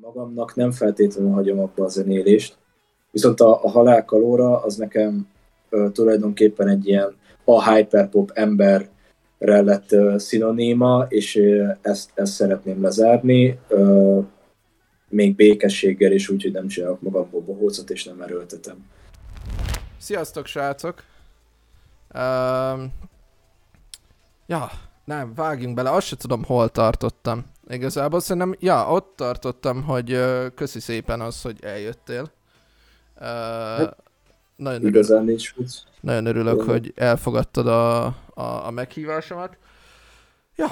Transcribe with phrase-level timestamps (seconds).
[0.00, 2.56] magamnak nem feltétlenül hagyom abba a zenélést,
[3.10, 5.28] viszont a, a halálkalóra az nekem
[5.68, 8.90] ö, tulajdonképpen egy ilyen a hyperpop emberre
[9.38, 14.18] lett ö, szinoníma, és ö, ezt, ezt szeretném lezárni, ö,
[15.08, 18.86] még békességgel is, úgyhogy nem csinálok magamból bohócot, és nem erőltetem.
[19.98, 21.02] Sziasztok, srácok!
[22.14, 22.92] Um,
[24.46, 24.70] ja,
[25.04, 27.44] nem, vágjunk bele, azt se tudom, hol tartottam.
[27.70, 32.30] Igazából szerintem, ja, ott tartottam, hogy uh, köszi szépen az, hogy eljöttél.
[33.20, 33.88] Uh,
[34.56, 35.54] nagyon Igazán nincs
[36.00, 38.04] Nagyon örülök, hogy elfogadtad a,
[38.34, 39.56] a, a meghívásomat.
[40.56, 40.66] Ja,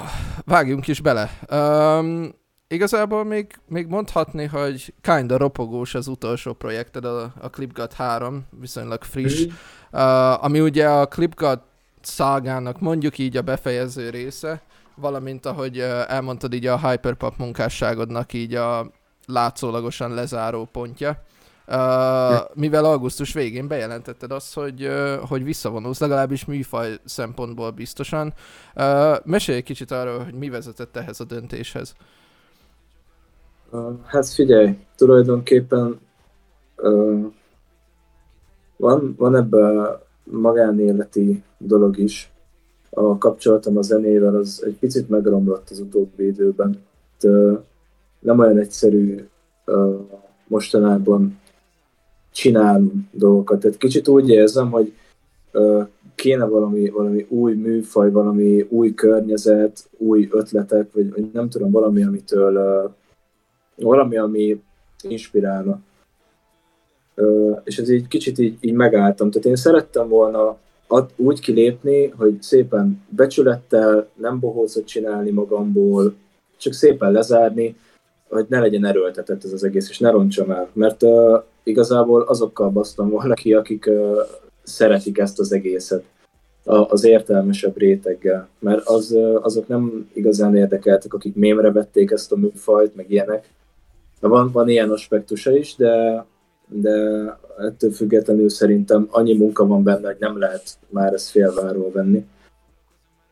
[0.45, 1.39] vágjunk is bele.
[1.51, 2.33] Um,
[2.67, 9.03] igazából még, még mondhatni, hogy kinda ropogós az utolsó projekted, a, a Clipgut 3, viszonylag
[9.03, 9.49] friss, mm.
[9.91, 11.61] uh, ami ugye a Clipgut
[12.01, 14.61] szágának mondjuk így a befejező része,
[14.99, 18.91] valamint ahogy elmondtad így a Hyperpop munkásságodnak így a
[19.25, 21.23] látszólagosan lezáró pontja.
[21.69, 21.75] Uh,
[22.53, 28.33] mivel augusztus végén bejelentetted azt, hogy, uh, hogy visszavonulsz, legalábbis műfaj szempontból biztosan.
[28.75, 31.95] Uh, mesélj egy kicsit arról, hogy mi vezetett ehhez a döntéshez.
[34.05, 35.99] Hát figyelj, tulajdonképpen
[38.77, 42.31] van, van ebben magánéleti dolog is.
[42.89, 46.83] A kapcsolatom a zenével az egy picit megromlott az utóbbi időben.
[48.19, 49.27] Nem olyan egyszerű
[50.47, 51.39] mostanában
[52.31, 53.59] csinálni dolgokat.
[53.59, 54.93] Tehát kicsit úgy érzem, hogy
[56.15, 62.03] kéne valami, valami új műfaj, valami új környezet, új ötletek, vagy, vagy nem tudom, valami,
[62.03, 62.93] amitől
[63.75, 64.61] valami, ami
[65.01, 65.79] inspirálna.
[67.63, 69.31] És ez így kicsit így, így megálltam.
[69.31, 76.15] Tehát én szerettem volna ad, úgy kilépni, hogy szépen becsülettel, nem bohócot csinálni magamból,
[76.57, 77.75] csak szépen lezárni,
[78.29, 80.69] hogy ne legyen erőltetett ez az egész, és ne roncsam el.
[80.73, 84.17] Mert uh, igazából azokkal basztam volna ki, akik uh,
[84.63, 86.03] szeretik ezt az egészet
[86.67, 92.95] az értelmesebb réteggel, mert az, azok nem igazán érdekeltek, akik mémre vették ezt a műfajt,
[92.95, 93.49] meg ilyenek,
[94.19, 96.25] van, van ilyen aspektusa is, de,
[96.67, 96.97] de
[97.57, 102.25] ettől függetlenül szerintem annyi munka van benne, hogy nem lehet már ezt félváról venni.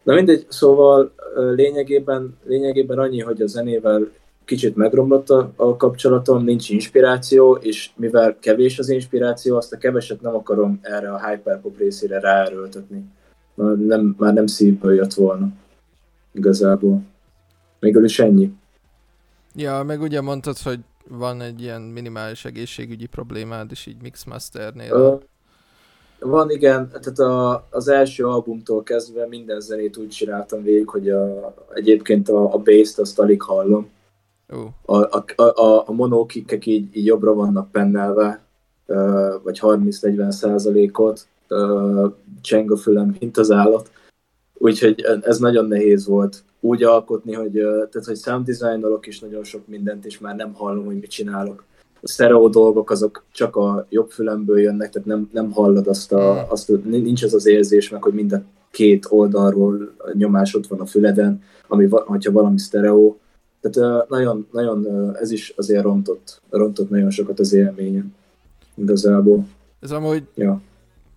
[0.03, 1.11] Na mindegy, szóval
[1.55, 4.07] lényegében, lényegében annyi, hogy a zenével
[4.45, 10.21] kicsit megromlott a, a kapcsolatom, nincs inspiráció, és mivel kevés az inspiráció, azt a keveset
[10.21, 13.05] nem akarom erre a hyperpop részére ráerőltetni.
[13.87, 15.47] Nem, már nem szívből jött volna
[16.31, 17.01] igazából.
[17.79, 18.53] Mégis ennyi.
[19.55, 24.93] Ja, meg ugye mondtad, hogy van egy ilyen minimális egészségügyi problémád is így Mixmasternél.
[24.93, 25.21] Uh,
[26.29, 26.89] van, igen.
[26.89, 32.53] Tehát a, az első albumtól kezdve minden zenét úgy csináltam végig, hogy a, egyébként a,
[32.53, 33.89] a bass-t azt alig hallom.
[34.49, 34.97] Uh.
[34.97, 38.43] A, a, a, a monókikkek így, így jobbra vannak pennelve,
[39.43, 41.27] vagy 30-40 százalékot,
[42.41, 43.91] cseng a fülem, mint az állat.
[44.53, 49.67] Úgyhogy ez nagyon nehéz volt úgy alkotni, hogy, tehát, hogy sound designolok is nagyon sok
[49.67, 51.63] mindent, és már nem hallom, hogy mit csinálok.
[52.01, 56.33] A stereo dolgok azok csak a jobb fülemből jönnek, tehát nem, nem hallod azt a,
[56.33, 56.45] hmm.
[56.49, 60.85] azt, nincs az az érzés meg, hogy mind a két oldalról nyomás ott van a
[60.85, 63.15] füleden, ami, hogyha valami stereo.
[63.61, 68.15] Tehát nagyon, nagyon ez is azért rontott, rontott nagyon sokat az élményen
[68.75, 69.45] igazából.
[69.79, 70.61] Ez amúgy ja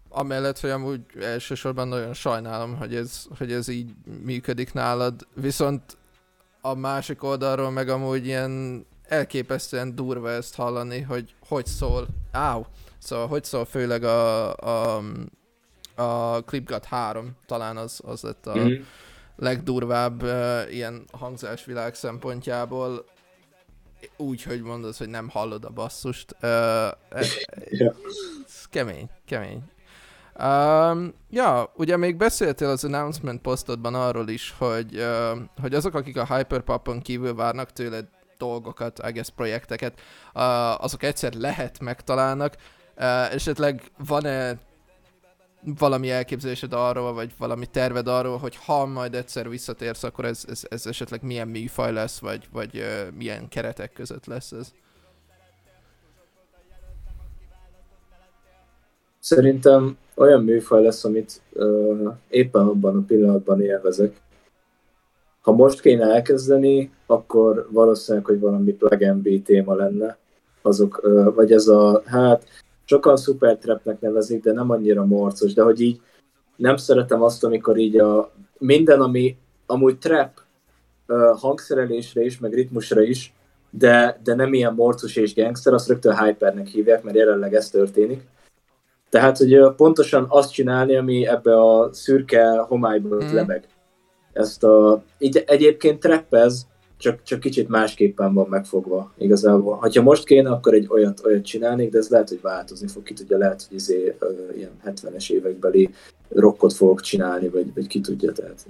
[0.08, 3.90] amellett, hogy amúgy elsősorban nagyon sajnálom, hogy ez, hogy ez így
[4.22, 5.96] működik nálad, viszont
[6.60, 12.66] a másik oldalról meg amúgy ilyen elképesztően durva ezt hallani, hogy hogy szól, áú,
[12.98, 15.02] szóval hogy szól főleg a, a,
[15.94, 18.82] a Clipgut 3, talán az, az lett a mm-hmm.
[19.36, 23.04] legdurvább uh, ilyen hangzásvilág szempontjából,
[24.16, 26.36] úgy, hogy mondod, hogy nem hallod a basszust.
[26.42, 26.48] Uh,
[27.70, 27.94] yeah.
[28.70, 29.62] kemény, kemény.
[30.42, 36.16] Um, ja, ugye még beszéltél az announcement posztodban arról is, hogy, uh, hogy azok, akik
[36.16, 40.00] a Hyperpopon kívül várnak tőled dolgokat, I guess projekteket,
[40.34, 42.56] uh, azok egyszer lehet megtalálnak.
[42.96, 44.58] Uh, esetleg van-e
[45.62, 50.62] valami elképzelésed arról, vagy valami terved arról, hogy ha majd egyszer visszatérsz, akkor ez, ez,
[50.68, 54.72] ez esetleg milyen műfaj lesz, vagy, vagy uh, milyen keretek között lesz ez?
[59.28, 64.20] Szerintem olyan műfaj lesz, amit uh, éppen abban a pillanatban élvezek.
[65.40, 70.16] Ha most kéne elkezdeni, akkor valószínűleg, hogy valami plug B téma lenne.
[70.62, 72.44] Azok, uh, vagy ez a, hát
[72.84, 76.00] sokan szupertrapnek nevezik, de nem annyira morcos, de hogy így
[76.56, 79.36] nem szeretem azt, amikor így a minden, ami
[79.66, 80.30] amúgy trap
[81.08, 83.34] uh, hangszerelésre is, meg ritmusra is,
[83.70, 88.26] de, de nem ilyen morcos és gangster, azt rögtön hypernek hívják, mert jelenleg ez történik.
[89.10, 93.34] Tehát, hogy pontosan azt csinálni, ami ebbe a szürke homályból mm.
[93.34, 93.68] lebeg.
[94.32, 96.66] Ezt a, így egyébként trappez,
[96.98, 99.76] csak, csak kicsit másképpen van megfogva igazából.
[99.76, 103.14] Ha most kéne, akkor egy olyat, olyat csinálnék, de ez lehet, hogy változni fog, ki
[103.14, 104.16] tudja, lehet, hogy izé,
[104.56, 105.90] ilyen 70-es évekbeli
[106.28, 108.66] rockot fogok csinálni, vagy, vagy ki tudja, tehát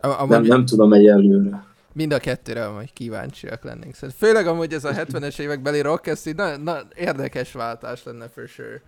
[0.00, 1.64] a, nem, nem tudom egyelőre.
[1.92, 3.94] Mind a kettőre majd kíváncsiak lennénk.
[3.94, 8.28] Szóval főleg amúgy ez a 70-es évekbeli rock, ez így na, na, érdekes váltás lenne
[8.28, 8.82] for sure.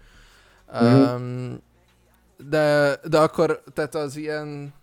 [0.74, 1.54] Mm-hmm.
[2.48, 4.74] de, de akkor, tehát az ilyen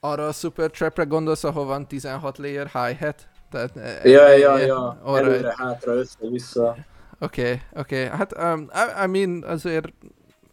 [0.00, 3.26] arra a Super Trapre gondolsz, ahol van 16 layer hi-hat?
[3.50, 4.98] Tehát, e, ja, ja, ja, ja.
[5.02, 5.26] Arra...
[5.26, 6.76] előre, hátra, össze-vissza.
[7.20, 8.04] Oké, okay, oké.
[8.04, 8.18] Okay.
[8.18, 9.92] Hát, um, I, I mean, azért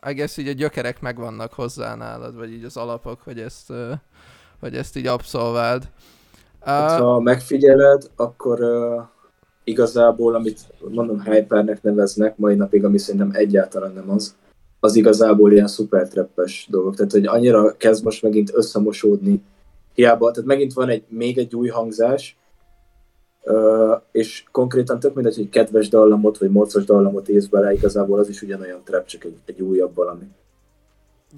[0.10, 3.92] I guess így a gyökerek megvannak hozzá nálad, vagy így az alapok, hogy ezt, uh,
[4.60, 5.84] hogy ezt így abszolváld.
[6.62, 9.04] Uh, hát, ha megfigyeled, akkor uh,
[9.64, 10.60] igazából, amit
[10.90, 14.36] mondom Hypernek neveznek, mai napig, ami szerintem egyáltalán nem az,
[14.86, 16.96] az igazából ilyen szupertreppes dolgok.
[16.96, 19.44] Tehát, hogy annyira kezd most megint összemosódni.
[19.94, 22.38] Hiába, tehát megint van egy még egy új hangzás,
[24.12, 28.42] és konkrétan tök mindegy, hogy kedves dallamot, vagy morcos dallamot ész bele, igazából az is
[28.42, 30.28] ugyanolyan trap, csak egy, egy újabb valami.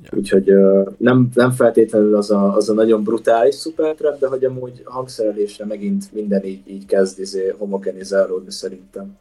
[0.04, 0.18] Ja.
[0.18, 0.54] Úgyhogy
[0.98, 6.14] nem, nem feltétlenül az a, az a nagyon brutális szupertrap, de hogy amúgy hangszerelésre megint
[6.14, 9.18] minden így, így kezd izé homogenizálódni szerintem.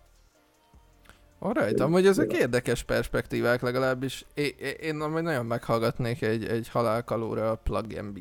[1.39, 4.25] Alright, amúgy ezek érdekes perspektívák legalábbis.
[4.35, 8.19] Én, én amúgy nagyon meghallgatnék egy, egy halálkalóra a Plug MB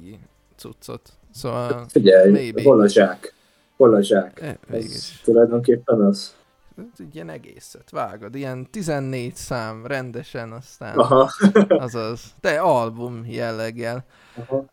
[0.56, 1.10] cuccot.
[1.32, 2.64] Szóval Figyelj, maybe.
[2.64, 3.34] hol a zsák?
[3.78, 4.42] Hol a zsák?
[4.42, 6.36] E, Ez tulajdonképpen az.
[7.14, 11.32] Ilyen egészet vágod, ilyen 14 szám rendesen, aztán Aha.
[11.68, 14.06] azaz, de album jelleggel.
[14.36, 14.66] Aha.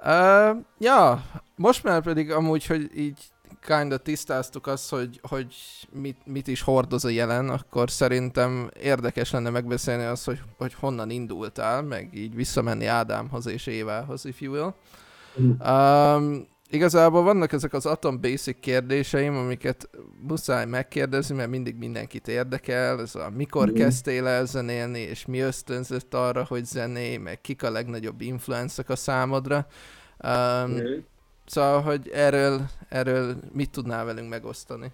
[0.53, 1.23] Uh, ja,
[1.57, 3.19] most már pedig amúgy, hogy így
[3.67, 5.55] kinda tisztáztuk azt, hogy, hogy
[5.93, 11.11] mit, mit is hordoz a jelen, akkor szerintem érdekes lenne megbeszélni azt, hogy, hogy honnan
[11.11, 14.75] indultál, meg így visszamenni Ádámhoz és Évához, if you will.
[15.41, 15.51] Mm.
[15.69, 19.91] Um, igazából vannak ezek az Atom Basic kérdéseim, amiket
[20.29, 23.75] muszáj megkérdezni, mert mindig mindenkit érdekel, ez a mikor mm.
[23.75, 28.97] kezdtél el zenélni, és mi ösztönzött arra, hogy zené, meg kik a legnagyobb influencek a
[28.97, 29.67] számodra.
[30.25, 30.99] Um, mm.
[31.47, 34.93] Szóval, hogy erről, erről mit tudnál velünk megosztani?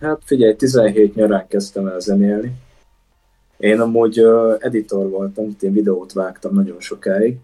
[0.00, 2.52] Hát figyelj, 17 nyarán kezdtem el zenélni.
[3.56, 4.18] Én amúgy
[4.58, 7.38] editor voltam, én videót vágtam nagyon sokáig.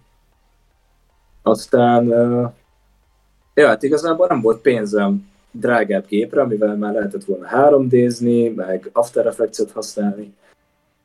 [1.42, 2.50] Aztán, uh,
[3.54, 9.26] ja, hát igazából nem volt pénzem drágább gépre, amivel már lehetett volna 3D-zni, meg After
[9.26, 10.34] Effects-et használni.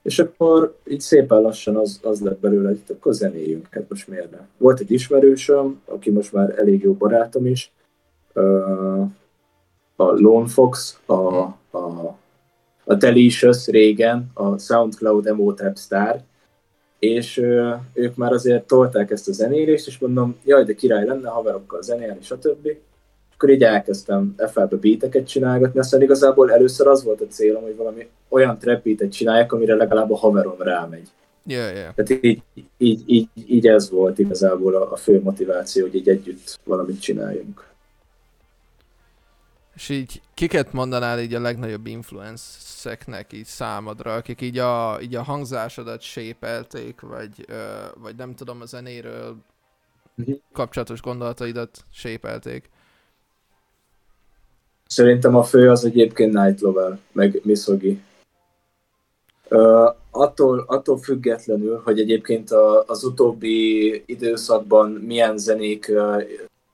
[0.07, 4.31] És akkor így szépen lassan az, az lett belőle, hogy akkor zenéljünk, hát most miért
[4.31, 4.47] nem.
[4.57, 7.71] Volt egy ismerősöm, aki most már elég jó barátom is,
[9.95, 12.17] a Lone Fox, a, a,
[12.83, 16.21] a Delicious régen, a SoundCloud Emotep Star,
[16.99, 17.37] és
[17.93, 22.21] ők már azért tolták ezt a zenélést, és mondom, jaj, de király lenne haverokkal zenélni,
[22.21, 22.67] stb
[23.37, 28.07] akkor így elkezdtem FL-be beateket csinálgatni, aztán igazából először az volt a célom, hogy valami
[28.29, 31.07] olyan trap beatet csináljak, amire legalább a haverom rámegy.
[31.45, 31.93] Yeah, yeah.
[31.93, 32.41] Tehát így,
[32.77, 37.65] így, így, így ez volt igazából a, a fő motiváció, hogy így együtt valamit csináljunk.
[39.75, 45.23] És így kiket mondanál így a legnagyobb influenszeknek így számodra, akik így a, így a
[45.23, 47.45] hangzásodat sépelték, vagy,
[47.95, 49.35] vagy nem tudom, a zenéről
[50.15, 50.31] mhm.
[50.53, 52.69] kapcsolatos gondolataidat sépelték?
[54.87, 57.99] Szerintem a fő az egyébként Night Lover, meg Misogi.
[59.49, 66.23] Uh, attól, attól függetlenül, hogy egyébként a, az utóbbi időszakban milyen zenék uh,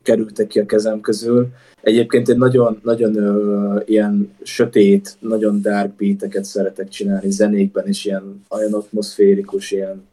[0.03, 1.47] kerültek ki a kezem közül,
[1.81, 8.45] egyébként egy nagyon, nagyon uh, ilyen sötét, nagyon dark beateket szeretek csinálni zenékben, és ilyen
[8.49, 10.07] olyan atmoszférikus, ilyen,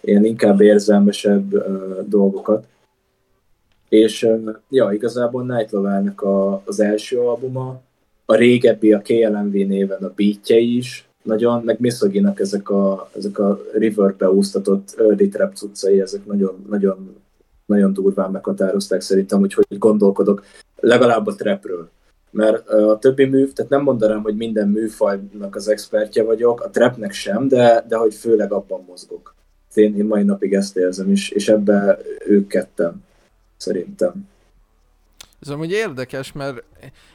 [0.00, 2.66] ilyen inkább érzelmesebb uh, dolgokat.
[3.90, 4.28] És
[4.68, 7.80] ja, igazából Night Lover-nek a, az első albuma,
[8.24, 13.60] a régebbi, a KLMV néven a beatjei is, nagyon, meg Misoginak ezek a, ezek a
[13.72, 17.16] riverbe úsztatott early trap cuccai, ezek nagyon, nagyon,
[17.66, 20.44] nagyon durván meghatározták szerintem, hogy gondolkodok
[20.76, 21.88] legalább a trapről.
[22.30, 27.12] Mert a többi mű, tehát nem mondanám, hogy minden műfajnak az expertje vagyok, a trapnek
[27.12, 29.34] sem, de, de hogy főleg abban mozgok.
[29.74, 33.02] Én, én mai napig ezt érzem, és, és ebbe ők ketten
[33.60, 34.28] szerintem.
[35.40, 36.64] Ez amúgy érdekes, mert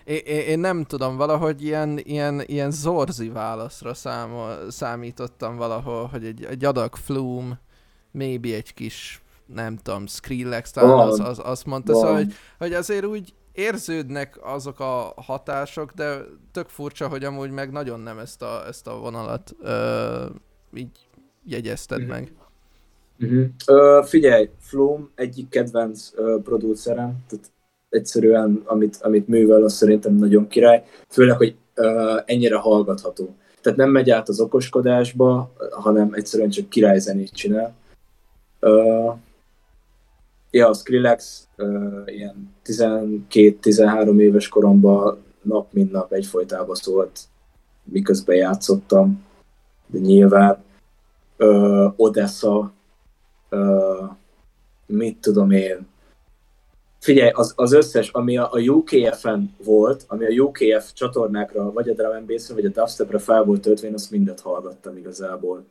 [0.04, 6.44] én, én nem tudom, valahogy ilyen, ilyen, ilyen zorzi válaszra számol, számítottam valahol, hogy egy,
[6.44, 7.60] egy adag Flume,
[8.12, 13.06] maybe egy kis, nem tudom, Skrillex, talán az, az, azt mondta, szóval, hogy, hogy azért
[13.06, 16.18] úgy érződnek azok a hatások, de
[16.52, 20.26] tök furcsa, hogy amúgy meg nagyon nem ezt a, ezt a vonalat ö,
[20.74, 21.08] így
[21.44, 22.10] jegyezted mm-hmm.
[22.10, 22.34] meg.
[23.20, 23.46] Uh-huh.
[23.68, 27.52] Ö, figyelj, Flum egyik kedvenc ö, producerem, tehát
[27.90, 33.36] egyszerűen, amit, amit művel, az szerintem nagyon király, főleg, hogy ö, ennyire hallgatható.
[33.62, 37.74] Tehát nem megy át az okoskodásba, hanem egyszerűen csak királyzenét csinál.
[38.60, 39.10] Ö,
[40.52, 47.20] ja, a Skrillex ö, ilyen 12-13 éves koromban nap mint nap egyfolytában szólt,
[47.84, 49.24] miközben játszottam,
[49.88, 50.64] de nyilván
[51.38, 52.74] ö, Odessa,
[54.86, 55.88] mit tudom én,
[57.06, 61.94] figyelj, az, az összes, ami a, a UKF-en volt, ami a UKF csatornákra, vagy a
[61.94, 65.66] Drum Bass-re, vagy a Dubstep-re fel volt töltve, én azt mindet hallgattam igazából.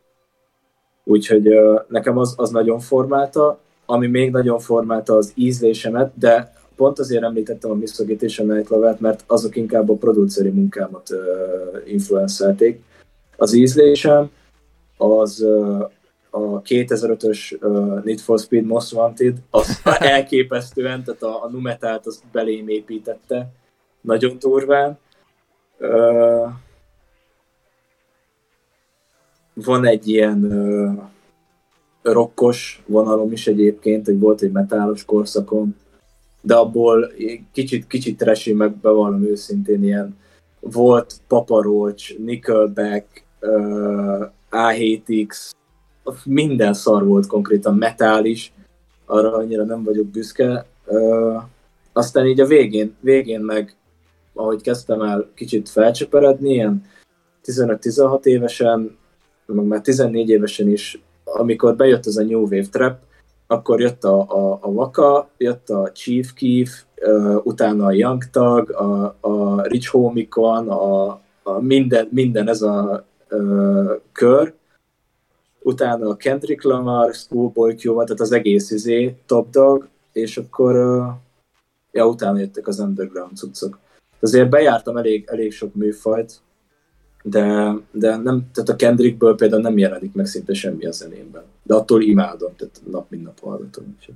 [1.05, 6.99] Úgyhogy ö, nekem az, az nagyon formálta, ami még nagyon formálta az ízlésemet, de pont
[6.99, 8.23] azért említettem a Mr.
[8.23, 11.19] és a Night Love-et, mert azok inkább a produceri munkámat uh,
[11.93, 12.83] influencelték.
[13.37, 14.31] Az ízlésem
[14.97, 15.91] az uh,
[16.35, 22.23] a 2005-ös uh, Need for Speed Most Wanted, az elképesztően, tehát a, a Numetát az
[22.33, 23.53] belém építette,
[24.01, 24.99] nagyon durván.
[25.79, 26.49] Uh,
[29.55, 31.03] van egy ilyen uh,
[32.03, 35.77] rokkos vonalom is egyébként, hogy volt egy metálos korszakom,
[36.41, 37.13] de abból
[37.53, 40.17] kicsit, kicsit trashy, meg bevallom őszintén ilyen
[40.61, 45.53] volt Papa Roach, Nickelback, uh, A7X,
[46.25, 48.53] minden szar volt konkrétan, metál is,
[49.07, 50.67] arra annyira nem vagyok büszke.
[50.87, 51.43] Uh,
[51.93, 53.77] aztán így a végén, végén meg,
[54.33, 56.85] ahogy kezdtem el kicsit felcseperedni, ilyen
[57.45, 58.97] 15-16 évesen,
[59.47, 62.99] meg már 14 évesen is amikor bejött ez a New Wave Trap,
[63.47, 68.71] akkor jött a, a, a Waka, jött a Chief Keef, uh, utána a Young Thug,
[68.71, 74.55] a, a Rich Homicon, a, a minden, minden ez a uh, kör,
[75.65, 80.75] utána a Kendrick Lamar, Schoolboy Q, tehát az egész izé, Top Dog, és akkor
[81.93, 83.79] ja, utána jöttek az underground cuccok.
[84.21, 86.41] Azért bejártam elég, elég sok műfajt,
[87.23, 91.43] de, de nem, tehát a Kendrickből például nem jelenik meg szinte semmi a zenémben.
[91.63, 93.97] De attól imádom, tehát nap mint nap hallgatom.
[93.99, 94.15] Úgyhogy.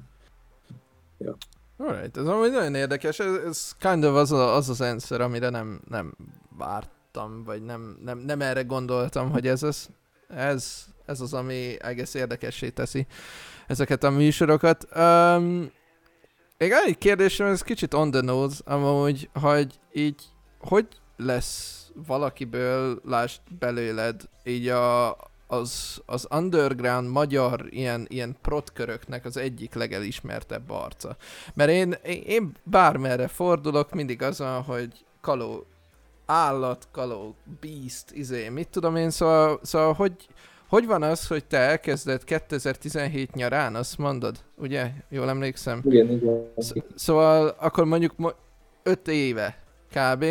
[1.19, 1.37] Ja.
[1.77, 5.49] Alright, ez amúgy nagyon érdekes, ez, ez kind of az a, az, az answer, amire
[5.49, 6.15] nem, nem
[6.59, 9.89] vártam, vagy nem, nem, nem erre gondoltam, hogy ez az,
[10.29, 13.07] ez, ez az, ami egész érdekessé teszi
[13.67, 14.89] ezeket a műsorokat.
[14.97, 15.71] Um,
[16.59, 20.23] még egy kérdésem, ez kicsit on the nose, amúgy, hogy így,
[20.59, 25.17] hogy lesz valakiből, lásd belőled, így a,
[25.47, 31.17] az, az underground magyar ilyen, ilyen protköröknek az egyik legelismertebb arca.
[31.55, 31.93] Mert én,
[32.27, 35.67] én bármerre fordulok, mindig az van, hogy kaló
[36.31, 40.13] állat, kaló beast, izé, mit tudom én, szóval, szóval hogy,
[40.69, 44.91] hogy van az, hogy te elkezded 2017 nyarán, azt mondod, ugye?
[45.09, 45.81] Jól emlékszem?
[45.85, 46.53] Igen, igen.
[46.95, 48.35] Szóval akkor mondjuk
[48.83, 49.59] 5 éve
[49.95, 50.25] kb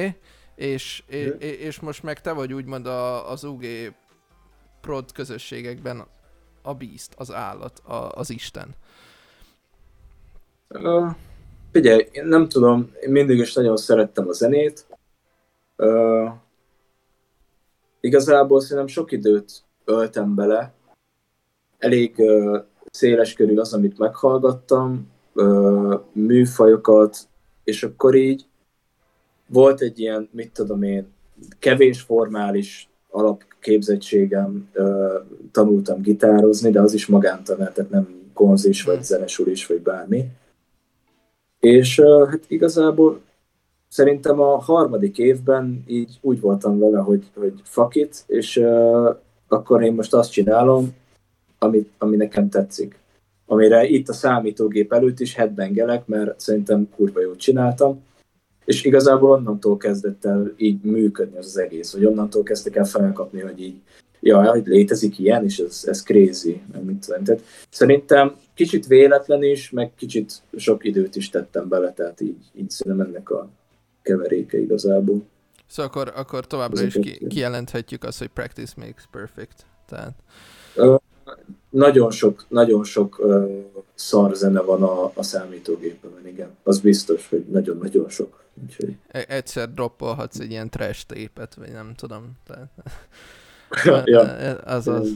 [0.55, 3.63] és, és, és most meg te vagy úgymond a, az UG
[4.81, 6.05] prod közösségekben
[6.61, 8.75] a Beast, az állat, a, az Isten.
[10.69, 11.11] Uh,
[11.71, 14.85] figyelj, én nem tudom, én mindig is nagyon szerettem a zenét.
[15.77, 16.31] Uh,
[17.99, 20.73] igazából szerintem sok időt öltem bele.
[21.77, 22.57] Elég uh,
[22.91, 27.17] széles körül az, amit meghallgattam, uh, műfajokat,
[27.63, 28.45] és akkor így
[29.47, 31.07] volt egy ilyen, mit tudom én,
[31.59, 34.69] kevés formális alapképzettségem,
[35.51, 39.03] tanultam gitározni, de az is magántanár, tehát nem konzis, vagy hmm.
[39.03, 40.25] zenesúr is, vagy bármi.
[41.59, 43.21] És hát igazából
[43.87, 49.15] szerintem a harmadik évben így úgy voltam vele, hogy, hogy fuck it, és uh,
[49.47, 50.95] akkor én most azt csinálom,
[51.59, 52.99] ami, ami nekem tetszik.
[53.45, 58.05] Amire itt a számítógép előtt is headbangelek, mert szerintem kurva jól csináltam,
[58.65, 63.39] és igazából onnantól kezdett el így működni az, az egész, hogy onnantól kezdtek el felkapni,
[63.39, 63.75] hogy így,
[64.19, 67.23] ja, hogy létezik ilyen, és ez, ez crazy, meg mit tudom.
[67.23, 72.69] Tehát szerintem kicsit véletlen is, meg kicsit sok időt is tettem bele, tehát így, így
[72.69, 73.49] szerintem ennek a
[74.07, 75.21] keveréke igazából.
[75.67, 79.65] Szóval akkor, akkor továbbra is ki, kijelenthetjük azt, hogy practice makes perfect.
[79.85, 80.13] Tehát...
[80.75, 80.99] Uh,
[81.69, 86.49] nagyon sok, nagyon sok uh, szar zene van a, a számítógépen, igen.
[86.63, 88.43] Az biztos, hogy nagyon-nagyon sok.
[88.63, 88.95] Úgyhogy...
[89.07, 92.31] E- egyszer droppolhatsz egy ilyen trash tépet, vagy nem tudom.
[92.47, 92.69] Tehát...
[94.05, 94.21] ja.
[94.53, 95.09] az az.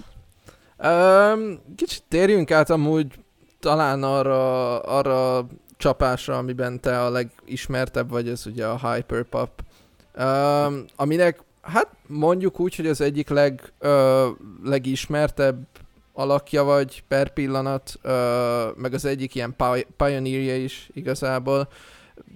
[0.84, 3.08] Um, kicsit térjünk át amúgy
[3.60, 5.48] talán arra, arra
[5.82, 9.50] csapásra, amiben te a legismertebb vagy, ez ugye a Hyperpop.
[10.18, 14.28] Um, aminek, hát mondjuk úgy, hogy az egyik leg, uh,
[14.64, 15.68] legismertebb
[16.14, 18.12] alakja vagy per pillanat, uh,
[18.76, 19.56] meg az egyik ilyen
[19.98, 21.68] pioneerje is igazából.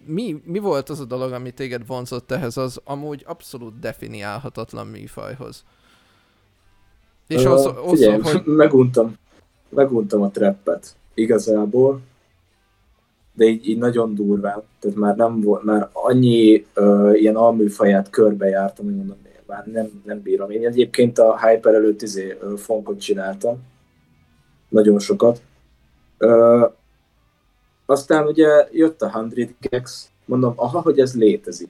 [0.06, 5.64] Mi, mi volt az a dolog, ami téged vonzott ehhez az amúgy abszolút definiálhatatlan műfajhoz?
[7.28, 8.42] És uh, az, az, figyelj, hogy...
[8.46, 9.18] meguntam,
[9.70, 12.02] meguntam a treppet igazából,
[13.36, 18.86] de így, így nagyon durván, tehát már nem volt, már annyi uh, ilyen alműfaját körbejártam,
[18.86, 20.52] hogy mondom, már nem, nem bírom.
[20.52, 23.58] Én egyébként a Hyper előtt izé, uh, fonkot csináltam,
[24.70, 25.42] nagyon sokat.
[26.20, 26.72] Uh,
[27.86, 31.70] aztán ugye jött a 100 Gex, mondom, aha, hogy ez létezik.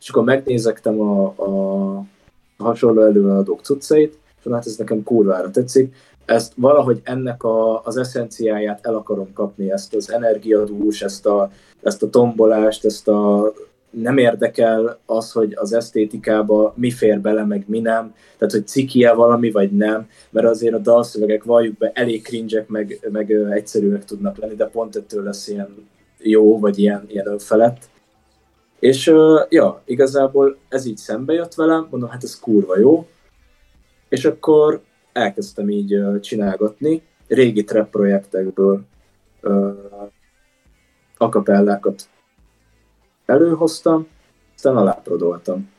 [0.00, 2.04] És akkor megnézektem a, a
[2.58, 5.94] hasonló előadók cuccait, és hát ez nekem kurvára tetszik.
[6.28, 11.50] Ezt valahogy ennek a, az eszenciáját el akarom kapni, ezt az energiadús, ezt a,
[11.82, 13.52] ezt a tombolást, ezt a
[13.90, 19.12] nem érdekel az, hogy az esztétikába mi fér bele, meg mi nem, tehát hogy ciki-e
[19.12, 24.36] valami, vagy nem, mert azért a dalszövegek valljuk be elég cringe meg, meg egyszerűek tudnak
[24.36, 27.88] lenni, de pont ettől lesz ilyen jó, vagy ilyen, ilyen önfelett.
[28.78, 29.12] És
[29.48, 33.06] ja, igazából ez így szembe jött velem, mondom, hát ez kurva jó,
[34.08, 34.80] és akkor
[35.18, 38.84] elkezdtem így csinálgatni, régi trap projektekből
[41.16, 42.08] akapellákat
[43.26, 44.06] előhoztam,
[44.54, 45.70] aztán aláprodoltam.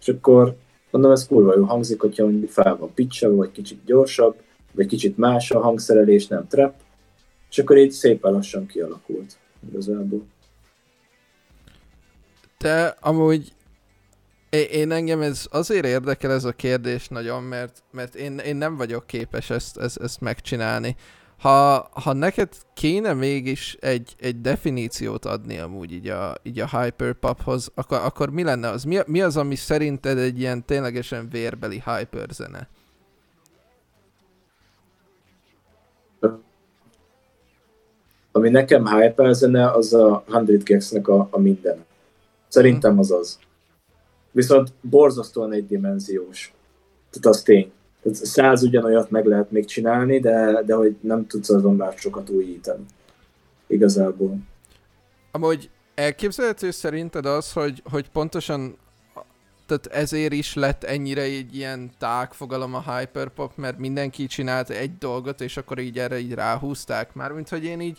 [0.00, 0.56] És akkor
[0.90, 4.36] mondom, ez kurva jó hangzik, hogyha mondjuk fel van pitchelve, vagy kicsit gyorsabb,
[4.72, 6.74] vagy kicsit más a hangszerelés, nem trap,
[7.50, 10.24] és akkor így szépen lassan kialakult igazából.
[12.56, 13.52] Te amúgy
[14.62, 19.06] én engem ez azért érdekel ez a kérdés nagyon, mert, mert én, én nem vagyok
[19.06, 20.96] képes ezt, ezt, ezt megcsinálni
[21.38, 27.70] ha, ha neked kéne mégis egy, egy definíciót adni amúgy így a, így a hyperpophoz,
[27.74, 28.84] akkor, akkor mi lenne az?
[28.84, 32.68] Mi, mi az, ami szerinted egy ilyen ténylegesen vérbeli hyper zene?
[38.32, 41.84] Ami nekem hyper zene, az a 100 Gags-nek a, a minden.
[42.48, 43.38] Szerintem az az.
[44.36, 46.54] Viszont borzasztóan egydimenziós.
[47.10, 47.72] Tehát az tény
[48.12, 52.84] száz ugyanolyat meg lehet még csinálni, de, de hogy nem tudsz azon már sokat újítani.
[53.66, 54.38] Igazából.
[55.30, 58.76] Amúgy elképzelhető szerinted az, hogy, hogy pontosan
[59.66, 64.98] tehát ezért is lett ennyire egy ilyen tág fogalom a hyperpop, mert mindenki csinált egy
[64.98, 67.14] dolgot, és akkor így erre így ráhúzták.
[67.14, 67.98] Mármint, hogy én így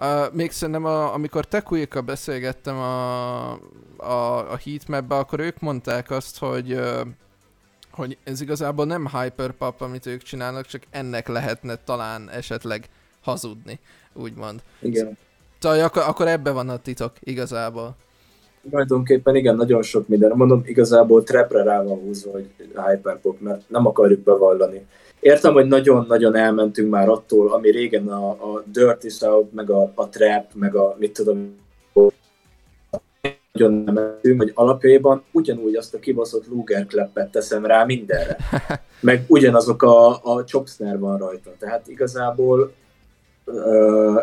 [0.00, 3.50] Uh, még szerintem, a, amikor Tekujékkal beszélgettem a,
[3.96, 7.00] a, a heatmap akkor ők mondták azt, hogy uh,
[7.96, 12.88] hogy ez igazából nem hyperpop, amit ők csinálnak, csak ennek lehetne talán esetleg
[13.22, 13.78] hazudni,
[14.12, 14.62] úgymond.
[14.80, 15.16] Igen.
[15.58, 17.96] Szóval akkor, akkor ebbe van a titok igazából.
[18.70, 20.32] Tulajdonképpen igen, nagyon sok minden.
[20.36, 24.86] Mondom, igazából trapre rá van húzva, hogy hyperpop, mert nem akarjuk bevallani.
[25.24, 30.08] Értem, hogy nagyon-nagyon elmentünk már attól, ami régen a, a Dirty South, meg a, a
[30.08, 31.56] trap, meg a mit tudom,
[33.52, 38.36] nagyon nem mentünk, hogy alapjaiban ugyanúgy azt a kibaszott Luger kleppet teszem rá mindenre.
[39.00, 41.50] Meg ugyanazok a, a chopsnare van rajta.
[41.58, 42.72] Tehát igazából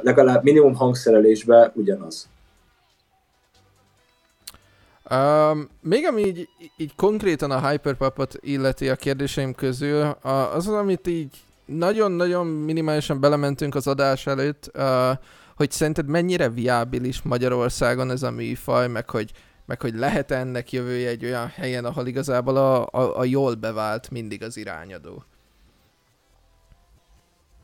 [0.02, 2.30] legalább minimum hangszerelésben ugyanaz.
[5.12, 11.08] Um, még ami így, így konkrétan a Hyperpopot illeti a kérdéseim közül, az az, amit
[11.08, 15.12] így nagyon-nagyon minimálisan belementünk az adás előtt, uh,
[15.56, 19.32] hogy szerinted mennyire viábilis Magyarországon ez a műfaj, meg hogy,
[19.66, 24.10] meg hogy lehet ennek jövője egy olyan helyen, ahol igazából a, a, a jól bevált
[24.10, 25.24] mindig az irányadó?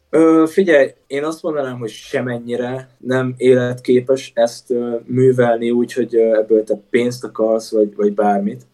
[0.10, 6.38] Ö, figyelj, én azt mondanám, hogy semennyire nem életképes ezt ö, művelni úgy, hogy ö,
[6.38, 8.66] ebből te pénzt akarsz, vagy, vagy bármit.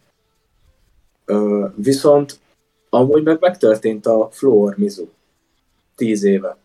[1.26, 2.40] Ö, viszont
[2.90, 5.08] amúgy meg megtörtént a Floor Mizu
[5.96, 6.58] tíz éve.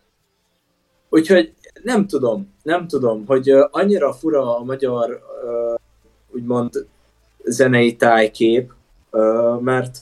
[1.09, 1.53] Úgyhogy
[1.83, 5.21] nem tudom, nem tudom, hogy annyira fura a magyar
[6.31, 6.87] úgymond
[7.43, 8.73] zenei tájkép,
[9.59, 9.97] mert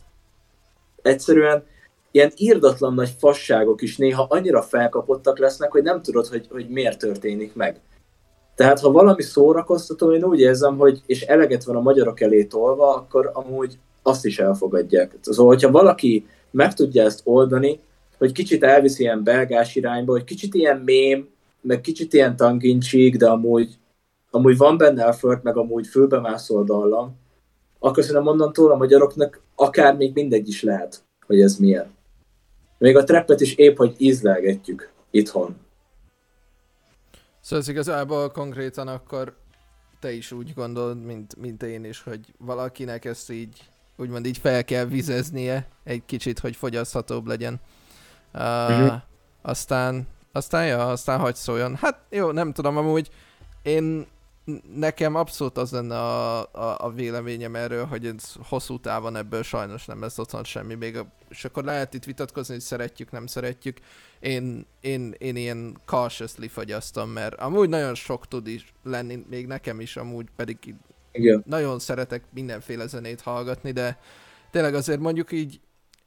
[1.02, 1.64] egyszerűen
[2.18, 7.00] ilyen írdatlan nagy fasságok is néha annyira felkapottak lesznek, hogy nem tudod, hogy, hogy miért
[7.00, 7.80] történik meg.
[8.56, 12.96] Tehát ha valami szórakoztató, én úgy érzem, hogy és eleget van a magyarok elé tolva,
[12.96, 15.18] akkor amúgy azt is elfogadják.
[15.22, 17.80] Szóval, hogyha valaki meg tudja ezt oldani,
[18.18, 21.30] hogy kicsit elviszi ilyen belgás irányba, hogy kicsit ilyen mém,
[21.62, 23.78] meg kicsit ilyen tangincsík, de amúgy,
[24.32, 27.16] amúgy van benne effort, meg amúgy fülbe mászol dallam,
[27.80, 31.97] akkor szerintem onnantól a magyaroknak akár még mindegy is lehet, hogy ez milyen.
[32.78, 35.58] Még a treppet is épp, hogy ízlelgetjük itthon.
[37.40, 39.36] Szóval ez igazából konkrétan akkor
[40.00, 44.64] te is úgy gondolod, mint, mint én is, hogy valakinek ezt így, úgymond így fel
[44.64, 47.60] kell vizeznie egy kicsit, hogy fogyaszthatóbb legyen.
[48.34, 48.94] Uh, uh-huh.
[49.42, 51.76] Aztán, aztán, ja, aztán hagy szóljon.
[51.76, 53.10] Hát jó, nem tudom, amúgy
[53.62, 54.08] én
[54.76, 59.86] nekem abszolút az lenne a, a, a véleményem erről, hogy ez hosszú távon ebből sajnos
[59.86, 63.78] nem lesz otthon semmi, még a, és akkor lehet itt vitatkozni, hogy szeretjük, nem szeretjük.
[64.20, 69.80] Én, én, én ilyen cautiously fogyasztom, mert amúgy nagyon sok tud is lenni, még nekem
[69.80, 70.76] is amúgy, pedig
[71.12, 71.44] Igen.
[71.46, 74.00] nagyon szeretek mindenféle zenét hallgatni, de
[74.52, 75.60] tényleg azért mondjuk így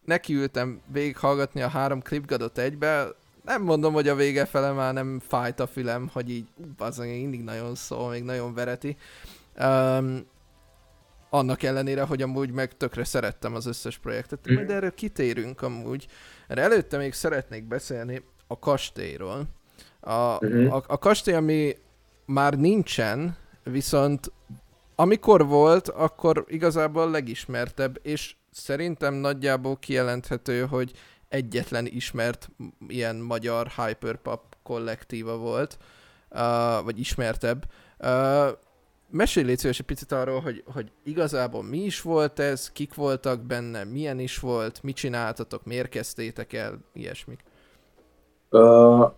[0.05, 3.09] nekiültem végighallgatni a három klipgadot egybe,
[3.45, 6.49] nem mondom, hogy a vége fele már nem fájt a fülem, hogy így,
[6.79, 8.97] az mindig nagyon szól, még nagyon vereti.
[9.61, 10.27] Um,
[11.31, 14.51] annak ellenére, hogy amúgy meg tökre szerettem az összes projektet.
[14.51, 14.55] Mm.
[14.55, 16.07] Majd erről kitérünk amúgy.
[16.49, 19.45] Erre előtte még szeretnék beszélni a kastélyról.
[20.01, 20.71] A, mm-hmm.
[20.71, 21.77] a, a kastély, ami
[22.27, 24.33] már nincsen, viszont
[24.95, 30.93] amikor volt, akkor igazából legismertebb, és szerintem nagyjából kijelenthető, hogy
[31.31, 32.51] egyetlen ismert
[32.89, 35.79] ilyen magyar hyperpop kollektíva volt,
[36.31, 37.65] uh, vagy ismertebb.
[37.99, 38.59] Uh,
[39.11, 43.41] mesélj légy szíves egy picit arról, hogy, hogy igazából mi is volt ez, kik voltak
[43.41, 47.41] benne, milyen is volt, mit csináltatok, miért kezdtétek el, ilyesmik.
[48.51, 49.11] Uh,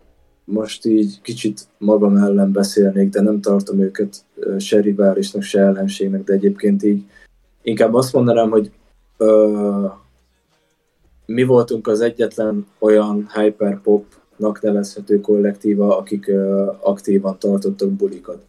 [0.44, 4.16] most így kicsit magam ellen beszélnék, de nem tartom őket
[4.58, 7.04] se riválisnak, se ellenségnek, de egyébként így
[7.62, 8.70] inkább azt mondanám, hogy
[9.18, 9.92] uh,
[11.32, 18.42] mi voltunk az egyetlen olyan hyperpopnak nevezhető kollektíva, akik uh, aktívan tartottak bulikat.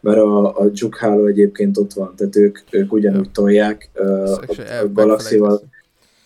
[0.00, 4.92] Mert a, a Jukháló egyébként ott van, tehát ők, ők ugyanúgy tolják uh, a, a
[4.92, 5.60] Galaxival,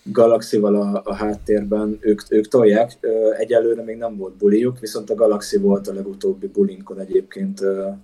[0.02, 5.14] Galaxival a, a háttérben, ők, ők tolják, uh, egyelőre még nem volt buliuk, viszont a
[5.14, 7.94] Galaxy volt a legutóbbi bulinkon egyébként uh,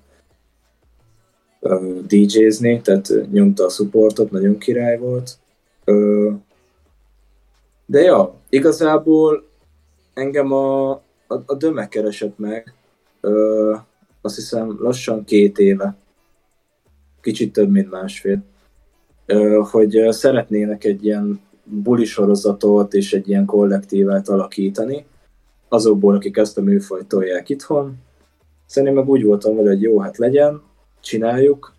[1.60, 5.38] uh, DJ-zni, tehát nyomta a supportot, nagyon király volt.
[5.86, 6.34] Uh,
[7.90, 9.48] de ja, igazából
[10.14, 12.74] engem a, a, a Döme keresett meg,
[13.20, 13.74] ö,
[14.20, 15.96] azt hiszem lassan két éve,
[17.20, 18.42] kicsit több, mint másfél,
[19.26, 25.06] ö, hogy szeretnének egy ilyen buli sorozatot és egy ilyen kollektívát alakítani,
[25.68, 27.94] azokból, akik ezt a műfajt tolják itthon.
[28.66, 30.62] Szerintem meg úgy voltam vele, hogy jó, hát legyen,
[31.00, 31.74] csináljuk.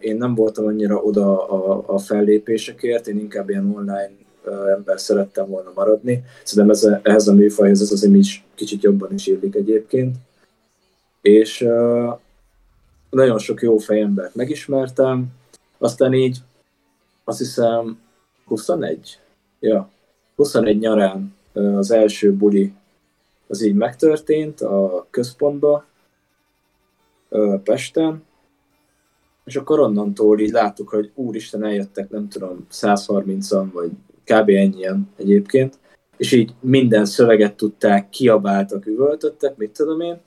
[0.00, 5.72] Én nem voltam annyira oda a, a fellépésekért, én inkább ilyen online ember szerettem volna
[5.74, 6.24] maradni.
[6.44, 10.16] Szerintem ez, ehhez a műfajhoz ez az is kicsit jobban is illik egyébként.
[11.20, 12.18] És uh,
[13.10, 15.26] nagyon sok jó fejembert megismertem,
[15.78, 16.38] aztán így
[17.24, 17.98] azt hiszem
[18.44, 19.18] 21,
[19.60, 19.90] ja,
[20.36, 22.72] 21 nyarán az első buli
[23.46, 25.84] az így megtörtént a központba,
[27.64, 28.22] Pesten,
[29.44, 33.90] és akkor onnantól így láttuk, hogy úristen eljöttek, nem tudom, 130-an, vagy
[34.24, 34.48] kb.
[34.48, 35.78] ennyien egyébként,
[36.16, 40.20] és így minden szöveget tudták, kiabáltak, üvöltöttek, mit tudom én,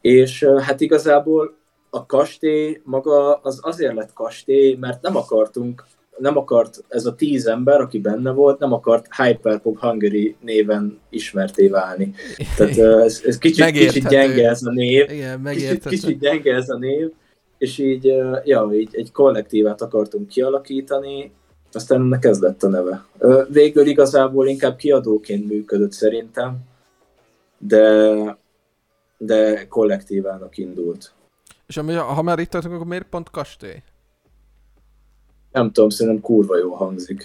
[0.00, 1.56] és hát igazából
[1.90, 5.84] a kastély maga az azért lett kastély, mert nem akartunk,
[6.18, 11.68] nem akart ez a tíz ember, aki benne volt, nem akart Hyperpop Hungary néven ismerté
[11.68, 12.14] válni.
[12.56, 16.78] Tehát ez, ez kicsit, kicsit gyenge ez a név, Igen, kicsit, kicsit gyenge ez a
[16.78, 17.10] név,
[17.58, 18.04] és így,
[18.44, 21.32] ja, így egy kollektívát akartunk kialakítani,
[21.72, 23.06] aztán ennek ez lett a neve.
[23.48, 26.58] Végül igazából inkább kiadóként működött szerintem,
[27.58, 28.14] de,
[29.18, 31.12] de kollektívának indult.
[31.66, 33.82] És ami, ha már itt tartunk, akkor miért pont kastély?
[35.52, 37.18] Nem tudom, szerintem kurva jó hangzik.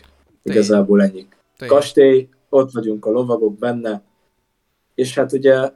[0.44, 0.54] Tény.
[0.54, 1.28] Igazából ennyi.
[1.58, 1.68] Tény.
[1.68, 4.02] Kastély, ott vagyunk a lovagok benne,
[4.96, 5.72] és hát ugye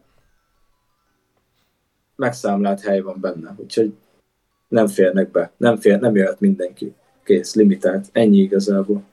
[2.15, 3.93] megszámlált hely van benne, úgyhogy
[4.67, 6.95] nem férnek be, nem, fér, nem jöhet mindenki
[7.27, 8.09] kész, limitált.
[8.11, 9.03] Ennyi igazából.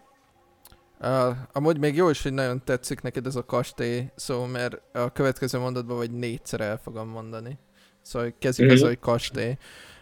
[1.01, 5.13] Uh, amúgy még jó is, hogy nagyon tetszik neked ez a kastély szó, mert a
[5.13, 7.59] következő mondatban vagy négyszer el fogom mondani.
[8.03, 8.77] Szóval kezdjük mm-hmm.
[8.77, 9.57] az, hogy kastély.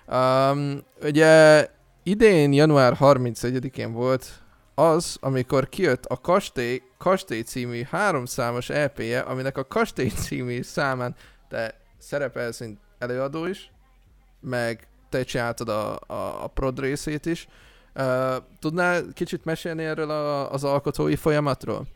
[0.09, 1.67] Um, ugye
[2.03, 4.43] idén január 31-én volt
[4.75, 11.15] az, amikor kijött a Kastély, Kastély című háromszámos EP-je, aminek a Kastély című számán
[11.49, 13.71] te szerepelsz, mint előadó is,
[14.41, 17.49] meg te csináltad a, a, a prod részét is.
[17.97, 21.87] Uh, tudnál kicsit mesélni erről a, az alkotói folyamatról?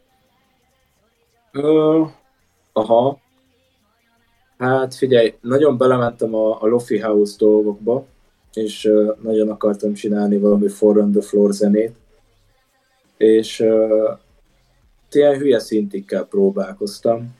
[1.53, 2.09] Uh,
[2.73, 3.19] aha.
[4.59, 8.05] Hát figyelj, nagyon belementem a, a Lofi House dolgokba,
[8.53, 11.97] és uh, nagyon akartam csinálni valami For the Floor zenét,
[13.17, 14.19] és uh,
[15.11, 17.35] ilyen hülye szintikkel próbálkoztam,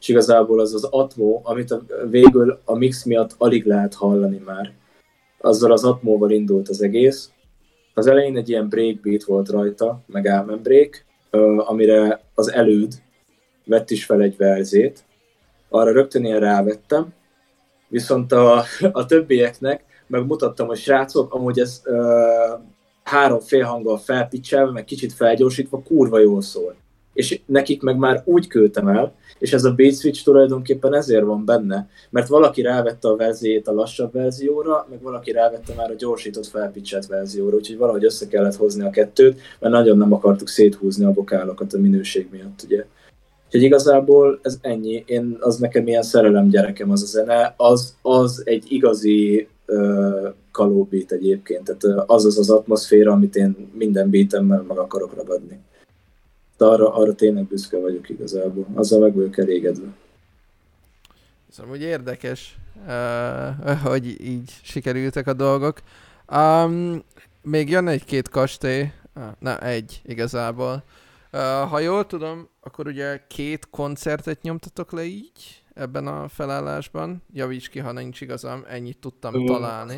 [0.00, 4.72] és igazából az az Atmo, amit a, végül a mix miatt alig lehet hallani már,
[5.40, 7.30] azzal az Atmóval indult az egész.
[7.94, 11.04] Az elején egy ilyen breakbeat volt rajta, meg Amen Break,
[11.56, 12.92] amire az előd
[13.64, 15.04] vett is fel egy verzét,
[15.68, 17.12] arra rögtön én rávettem,
[17.88, 22.60] viszont a, a többieknek megmutattam, hogy srácok, amúgy ez uh,
[23.02, 26.74] három félhanggal felpicselve, meg kicsit felgyorsítva kurva jól szól.
[27.14, 31.44] És nekik meg már úgy küldtem el, és ez a beat switch tulajdonképpen ezért van
[31.44, 36.46] benne, mert valaki rávette a verziót a lassabb verzióra, meg valaki rávette már a gyorsított
[36.46, 41.12] felpicselt verzióra, úgyhogy valahogy össze kellett hozni a kettőt, mert nagyon nem akartuk széthúzni a
[41.12, 42.84] vokálokat a minőség miatt, ugye.
[43.46, 45.04] Úgyhogy igazából ez ennyi.
[45.06, 47.54] Én, az nekem ilyen szerelem gyerekem az a zene.
[47.56, 51.64] Az, az egy igazi uh, kalóbít egyébként.
[51.64, 55.60] Tehát az az az atmoszféra, amit én minden beatemmel meg akarok ragadni.
[56.56, 58.66] De arra, arra tényleg büszke vagyok igazából.
[58.74, 59.86] Azzal meg vagyok elégedve.
[61.50, 65.78] Szóval úgy érdekes, uh, hogy így sikerültek a dolgok.
[66.32, 67.02] Um,
[67.42, 70.84] még jön egy-két kastély, uh, na egy igazából.
[71.32, 77.22] Uh, ha jól tudom, akkor ugye két koncertet nyomtatok le így ebben a felállásban.
[77.32, 79.96] Javíts ki, ha nincs igazam, ennyit tudtam uh, találni.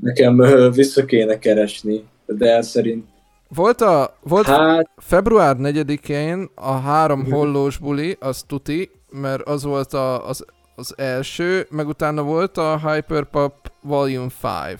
[0.00, 3.06] Nekem uh, vissza kéne keresni, de szerint
[3.48, 4.90] volt, a, volt hát...
[4.96, 7.32] február 4-én a három mhm.
[7.32, 10.44] hollós buli, az tuti, mert az volt a, az,
[10.76, 14.28] az első, meg utána volt a Hyperpop Volume
[14.70, 14.78] 5.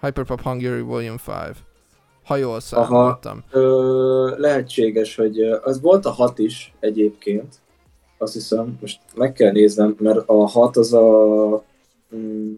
[0.00, 1.56] Hyperpop Hungary Volume 5
[2.26, 3.44] ha jól számoltam.
[3.50, 7.54] Ö, lehetséges, hogy az volt a hat is egyébként,
[8.18, 11.62] azt hiszem, most meg kell néznem, mert a hat az a
[12.16, 12.52] mm,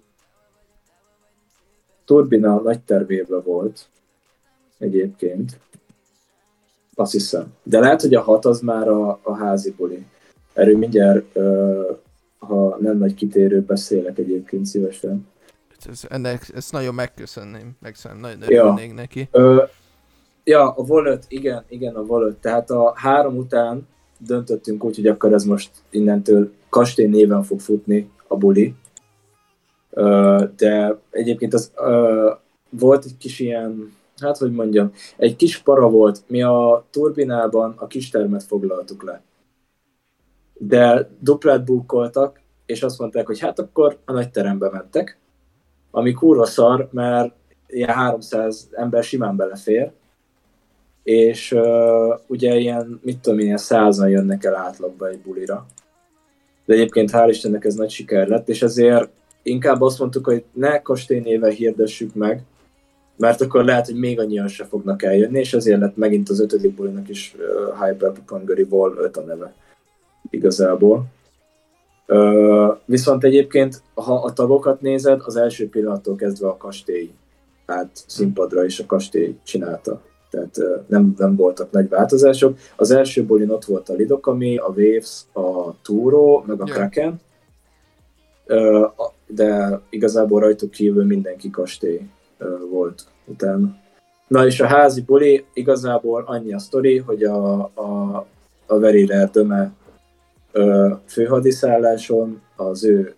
[2.05, 3.89] turbina nagy tervében volt
[4.79, 5.61] egyébként.
[6.95, 7.47] Azt hiszem.
[7.63, 10.07] De lehet, hogy a hat az már a, a házi buli.
[10.55, 11.91] Erről mindjárt, ö,
[12.39, 15.27] ha nem nagy kitérő beszélek egyébként szívesen
[15.87, 18.95] ez, ennek, ezt nagyon megköszönném, megköszönném, nagyon örülnék ja.
[18.95, 19.29] neki.
[19.31, 19.63] Ö,
[20.45, 22.37] ja, a Wallet, igen, igen, a Wallet.
[22.37, 23.87] Tehát a három után
[24.19, 28.75] döntöttünk úgy, hogy akkor ez most innentől kastély néven fog futni a buli.
[29.91, 32.31] Ö, de egyébként az ö,
[32.69, 36.23] volt egy kis ilyen, hát hogy mondjam, egy kis para volt.
[36.27, 39.23] Mi a turbinában a kis termet foglaltuk le.
[40.55, 45.19] De duplát bukkoltak, és azt mondták, hogy hát akkor a nagy terembe mentek,
[45.91, 47.35] ami kurva szar, mert
[47.67, 49.93] ilyen 300 ember simán belefér,
[51.03, 55.67] és uh, ugye ilyen, mit tudom, ilyen százan jönnek el átlagba egy bulira.
[56.65, 59.11] De egyébként hál' Istennek ez nagy siker lett, és ezért
[59.43, 62.43] inkább azt mondtuk, hogy ne kastély néven hirdessük meg,
[63.19, 66.75] mert akkor lehet, hogy még annyian se fognak eljönni, és ezért lett megint az ötödik
[66.75, 69.55] bulinak is uh, Hyper Hungary Wall 5 a neve
[70.31, 71.07] igazából
[72.85, 77.11] viszont egyébként, ha a tagokat nézed, az első pillanattól kezdve a kastély
[77.67, 80.01] hát színpadra is a kastély csinálta.
[80.31, 82.59] Tehát nem, nem voltak nagy változások.
[82.77, 86.79] Az első bulin ott volt a Lidokami, a Waves, a Turo, meg a yeah.
[86.79, 87.21] Kraken,
[89.27, 92.01] de igazából rajtuk kívül mindenki kastély
[92.71, 93.77] volt utána.
[94.29, 98.27] Na és a házi buli igazából annyi a sztori, hogy a, a,
[98.67, 99.73] a Very Rare Döme
[101.07, 103.15] főhadiszálláson az ő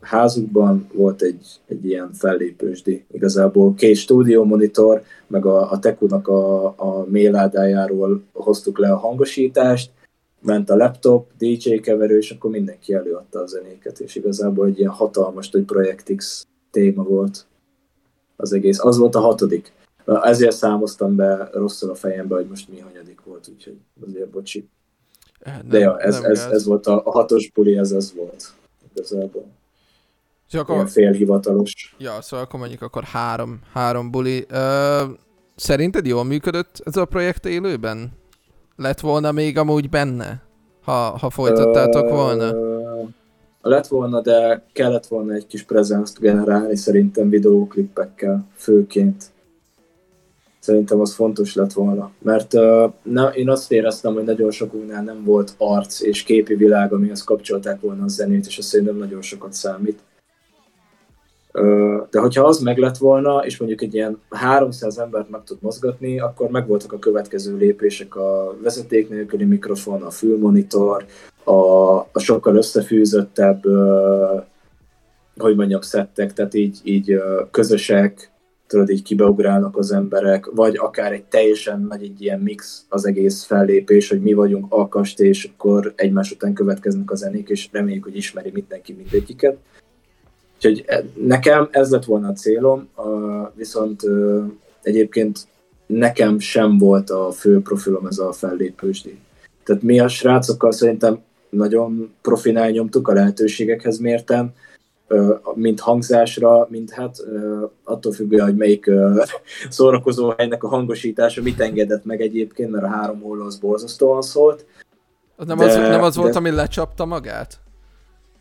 [0.00, 3.04] házukban volt egy, egy ilyen fellépősdi.
[3.12, 9.90] Igazából két stúdió monitor, meg a, a Tekunak a, a méládájáról hoztuk le a hangosítást,
[10.42, 14.90] ment a laptop, DJ keverő, és akkor mindenki előadta a zenéket, és igazából egy ilyen
[14.90, 17.46] hatalmas, hogy Project X téma volt
[18.40, 18.78] az egész.
[18.84, 19.72] Az volt a hatodik.
[20.22, 23.76] Ezért számoztam be rosszul a fejembe, hogy most mi hanyadik volt, úgyhogy
[24.06, 24.68] azért bocsi.
[25.44, 28.52] Nem, De ja, ez, ez, ez, volt a, a hatos buli, ez ez volt
[28.94, 29.44] igazából.
[30.50, 30.88] Csak akkor...
[30.88, 31.96] félhivatalos.
[31.98, 34.46] Ja, szóval akkor mondjuk akkor három, három buli.
[34.48, 35.02] Ö,
[35.56, 38.12] szerinted jól működött ez a projekt élőben?
[38.76, 40.42] Lett volna még amúgy benne,
[40.84, 42.69] ha, ha folytattátok Ö, volna?
[43.62, 49.24] Lett volna, de kellett volna egy kis prezenzt generálni szerintem videóklippekkel főként.
[50.60, 55.24] Szerintem az fontos lett volna, mert uh, na, én azt éreztem, hogy nagyon sokunknál nem
[55.24, 59.52] volt arc és képi világ, amihez kapcsolták volna a zenét, és ez szerintem nagyon sokat
[59.52, 59.98] számít.
[62.10, 66.20] De hogyha az meg lett volna, és mondjuk egy ilyen 300 embert meg tud mozgatni,
[66.20, 71.04] akkor megvoltak a következő lépések, a vezeték nélküli mikrofon, a fülmonitor,
[71.44, 71.52] a,
[71.98, 73.62] a sokkal összefűzöttebb,
[75.36, 78.30] hogy mondjam, szettek, tehát így, így közösek,
[78.66, 83.44] tudod, így kibeugrálnak az emberek, vagy akár egy teljesen nagy egy ilyen mix az egész
[83.44, 88.04] fellépés, hogy mi vagyunk a kastély, és akkor egymás után következnek a zenék, és reméljük,
[88.04, 89.56] hogy ismeri mindenki mindegyiket.
[90.62, 92.88] Úgyhogy e, nekem ez lett volna a célom,
[93.54, 94.02] viszont
[94.82, 95.46] egyébként
[95.86, 99.18] nekem sem volt a fő profilom ez a fellépősdi.
[99.64, 104.52] Tehát mi a srácokkal szerintem nagyon profinál nyomtuk a lehetőségekhez mértem,
[105.54, 107.16] mint hangzásra, mint hát
[107.84, 108.90] attól függően, hogy melyik
[109.68, 114.66] szórakozó helynek a hangosítása mit engedett meg egyébként, mert a három hulló az borzasztóan szólt.
[115.36, 116.38] Az nem, de, az, nem az volt, de...
[116.38, 117.60] ami lecsapta magát?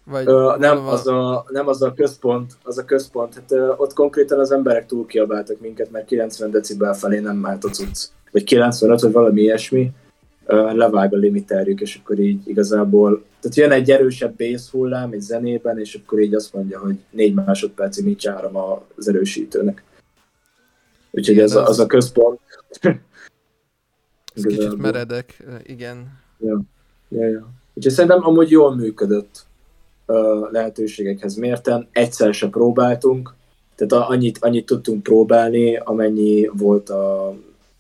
[0.10, 3.34] Vagy ö, nem, az a, nem az a központ, az a központ.
[3.34, 7.64] Hát, ö, ott konkrétan az emberek túl kiabáltak minket, mert 90 decibel felé nem mehet
[7.64, 8.06] a cucc.
[8.32, 9.92] Vagy 95, vagy valami ilyesmi.
[10.46, 13.24] Ö, levág a limiterjük, és akkor így igazából...
[13.40, 17.34] Tehát jön egy erősebb bass hullám egy zenében, és akkor így azt mondja, hogy négy
[17.34, 18.56] másodpercig nincs áram
[18.96, 19.84] az erősítőnek.
[21.12, 21.66] Úgyhogy igen, ez az...
[21.66, 22.40] A, az a központ.
[24.36, 26.20] ez kicsit meredek, igen.
[26.40, 26.62] Ja.
[27.10, 27.50] Ja, ja.
[27.74, 29.48] Úgyhogy szerintem amúgy jól működött
[30.52, 31.88] lehetőségekhez mérten.
[31.92, 33.34] Egyszer se próbáltunk,
[33.76, 37.34] tehát annyit, annyit tudtunk próbálni, amennyi volt a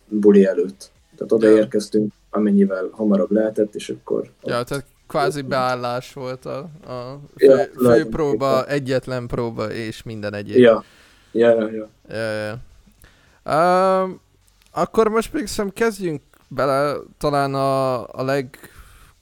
[0.07, 0.91] buli előtt.
[1.15, 4.29] Tehát odaérkeztünk, amennyivel hamarabb lehetett, és akkor...
[4.43, 8.73] Ja, tehát kvázi beállás volt a, a fő, ja, fő próba, éppen.
[8.73, 10.57] egyetlen próba, és minden egyéb.
[10.57, 10.83] Ja,
[11.31, 11.69] ja, ja.
[11.69, 11.87] ja.
[12.09, 12.59] ja, ja.
[13.45, 14.09] Uh,
[14.71, 18.57] akkor most még szerintem kezdjünk bele talán a, a leg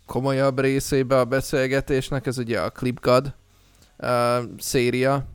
[0.07, 3.33] komolyabb részébe a beszélgetésnek, ez ugye a ClipGod
[3.97, 4.09] uh,
[4.57, 5.25] széria,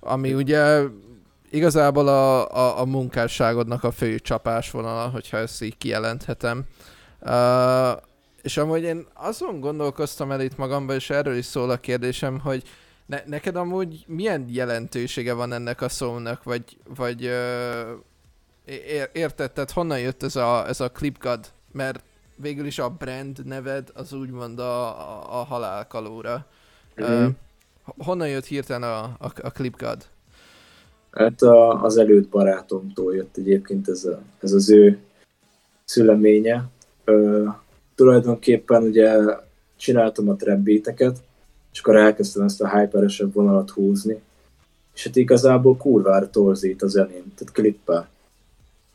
[0.00, 0.82] ami ugye
[1.50, 6.64] igazából a, a, a munkásságodnak a fő csapásvonala, hogyha ezt így kijelenthetem.
[7.20, 8.02] Uh,
[8.42, 12.62] és amúgy én azon gondolkoztam el itt magamban, és erről is szól a kérdésem, hogy
[13.06, 17.90] ne, neked amúgy milyen jelentősége van ennek a szónak, vagy, vagy uh,
[19.12, 21.46] érted, tehát honnan jött ez a, ez a ClipGod?
[21.72, 22.04] Mert
[22.40, 26.46] végül is a brand neved az úgymond a, a, a halálkalóra.
[27.02, 27.24] Mm-hmm.
[27.24, 27.32] Uh,
[27.84, 30.06] honnan jött hirtelen a, a, a ClipGod?
[31.10, 34.98] Hát a, az előtt barátomtól jött egyébként ez, a, ez az ő
[35.84, 36.68] szüleménye.
[37.04, 37.46] Ö,
[37.94, 39.16] tulajdonképpen ugye
[39.76, 41.22] csináltam a trap beateket,
[41.72, 44.20] és akkor elkezdtem ezt a hyperesebb vonalat húzni,
[44.94, 48.08] és hát igazából kurvára torzít a zeném, tehát klippel.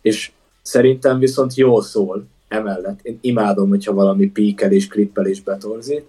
[0.01, 0.31] És
[0.61, 6.05] szerintem viszont jól szól, emellett én imádom, hogyha valami píkelés, klippelés betorzít,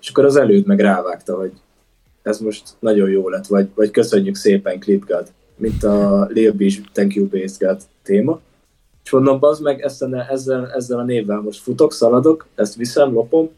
[0.00, 1.52] és akkor az előd meg rávágta, hogy
[2.22, 7.14] ez most nagyon jó lett, vagy, vagy köszönjük szépen ClipGod, mint a Lil Beach Thank
[7.14, 8.40] You Bass God téma.
[9.04, 13.50] És mondom, az meg ezzel, ezzel, ezzel a névvel most futok, szaladok, ezt viszem, lopom,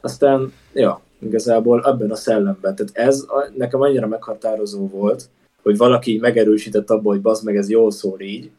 [0.00, 2.74] aztán, ja, igazából ebben a szellemben.
[2.74, 5.28] Tehát ez a, nekem annyira meghatározó volt,
[5.62, 8.50] hogy valaki megerősített abban, hogy bazd meg, ez jól szól így,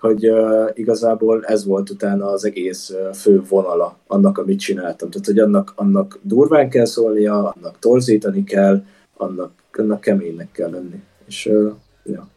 [0.00, 5.10] hogy uh, igazából ez volt utána az egész uh, fő vonala annak, amit csináltam.
[5.10, 8.84] Tehát, hogy annak, annak durván kell szólnia, annak torzítani kell,
[9.16, 11.02] annak, annak keménynek kell lenni.
[11.26, 11.72] És uh,
[12.04, 12.28] ja,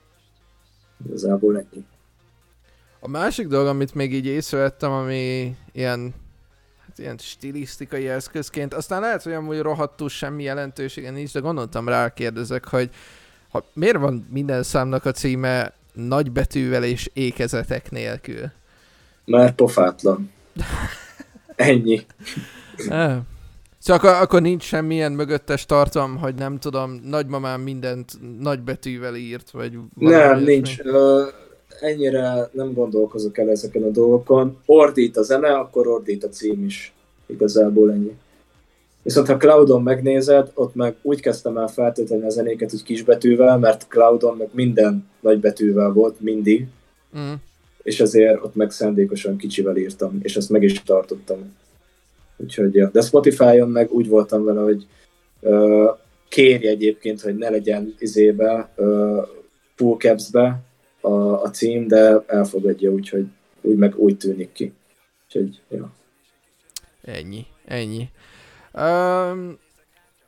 [1.06, 1.86] igazából ennyi.
[2.99, 6.13] A másik dolog, amit még így észrevettem, ami ilyen
[6.88, 12.13] hát ilyen stilisztikai eszközként, aztán lehet, hogy amúgy rohadtul semmi jelentősége nincs, de gondoltam rá,
[12.13, 12.89] kérdezek, hogy
[13.49, 18.51] ha, miért van minden számnak a címe nagy betűvel és ékezetek nélkül.
[19.25, 20.32] Már pofátlan.
[21.56, 22.06] Ennyi.
[22.77, 23.25] Szóval
[23.88, 29.77] akkor, akkor nincs semmilyen mögöttes tartalom, hogy nem tudom, nagymamám mindent nagy betűvel írt, vagy
[29.97, 30.79] Nem, nincs.
[30.79, 31.27] Uh,
[31.79, 34.58] ennyire nem gondolkozok el ezeken a dolgokon.
[34.65, 36.93] Ordít a zene, akkor ordít a cím is.
[37.25, 38.15] Igazából ennyi.
[39.04, 43.88] Viszont ha Cloudon megnézed, ott meg úgy kezdtem el feltétlenül a zenéket, hogy kisbetűvel, mert
[43.88, 46.68] Cloudon meg minden nagybetűvel volt mindig,
[47.18, 47.34] mm.
[47.84, 51.56] és ezért ott meg szándékosan kicsivel írtam, és ezt meg is tartottam.
[52.38, 52.89] Úgyhogy, ja.
[52.89, 54.88] De Spotify-on meg úgy voltam vele, hogy
[55.39, 55.98] uh,
[56.30, 59.28] kérje egyébként, hogy ne legyen izébe, uh,
[59.76, 60.62] full caps-be
[61.02, 63.26] a, a cím, de elfogadja, úgyhogy
[63.62, 64.74] úgy meg úgy tűnik ki.
[65.26, 65.94] Úgyhogy, ja.
[67.02, 68.10] Ennyi, ennyi.
[68.74, 69.58] Um,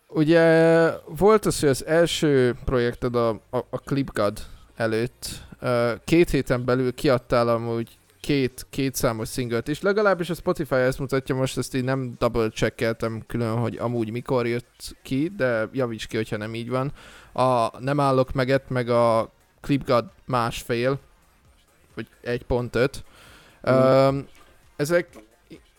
[0.07, 4.39] ugye volt az, hogy az első projekted a, a, a ClipGod
[4.75, 5.27] előtt
[5.61, 10.99] uh, két héten belül kiadtál amúgy két, két számos szinglet is, legalábbis a Spotify ezt
[10.99, 16.07] mutatja, most ezt így nem double checkeltem külön, hogy amúgy mikor jött ki, de javíts
[16.07, 16.91] ki, hogyha nem így van.
[17.33, 19.31] A Nem állok meget, meg a
[19.61, 20.99] ClipGod másfél,
[21.93, 22.93] vagy 1.5.
[23.69, 23.73] Mm.
[23.73, 24.27] Um,
[24.75, 25.09] ezek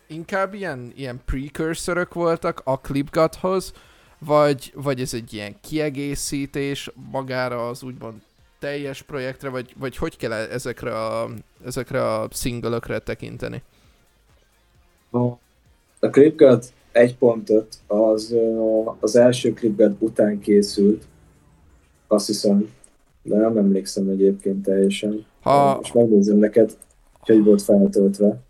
[0.07, 3.73] inkább ilyen, ilyen precursorok voltak a ClipGuthoz,
[4.19, 8.15] vagy, vagy ez egy ilyen kiegészítés magára az úgymond
[8.59, 11.29] teljes projektre, vagy, vagy hogy kell ezekre a,
[11.65, 13.63] ezekre a single tekinteni?
[15.11, 18.35] A, ClipGuard 1.5 az
[19.01, 21.05] az első ClipGuard után készült,
[22.07, 22.71] azt hiszem,
[23.23, 25.27] de nem emlékszem egyébként teljesen.
[25.41, 25.79] Ha...
[25.83, 26.77] És megnézem neked,
[27.21, 28.41] hogy volt feltöltve.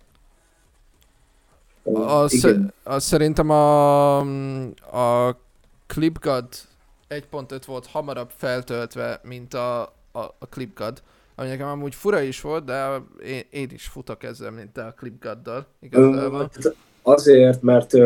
[1.94, 2.72] Az, Igen.
[2.82, 4.18] az szerintem a,
[4.92, 5.36] a
[5.86, 6.48] ClipGuard
[7.08, 9.82] 1.5 volt hamarabb feltöltve, mint a,
[10.12, 11.02] a, a ClipGuard.
[11.34, 14.94] Ami nekem amúgy fura is volt, de én, én is futok ezzel, mint te a
[14.96, 16.50] ClipGuard-dal igazából.
[17.02, 18.02] Azért, mert uh,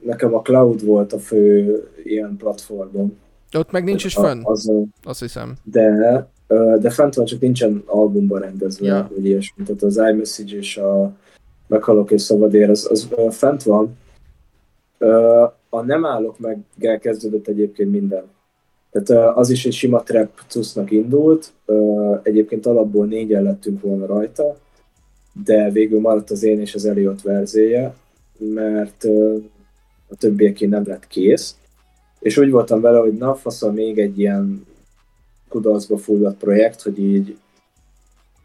[0.00, 3.18] nekem a Cloud volt a fő ilyen platformom.
[3.56, 4.70] Ott meg nincs is fönn, az,
[5.02, 5.54] azt hiszem.
[5.62, 9.10] De, uh, de fent van, csak nincsen albumban rendezve, ja.
[9.14, 9.64] vagy ilyesmi.
[9.64, 11.12] Tehát az iMessage és a
[11.66, 13.96] Meghalok és Szabadér, az, az uh, fent van.
[15.68, 16.58] A Nem állok meg
[17.00, 18.24] kezdődött egyébként minden.
[18.90, 21.52] Tehát az is egy sima trap cusznak indult,
[22.22, 24.56] egyébként alapból négyen lettünk volna rajta,
[25.44, 27.94] de végül maradt az én és az Elliot verzéje,
[28.38, 29.04] mert
[30.08, 31.56] a többieké nem lett kész,
[32.20, 34.66] és úgy voltam vele, hogy na, faszal még egy ilyen
[35.48, 37.36] kudarcba fulladt projekt, hogy így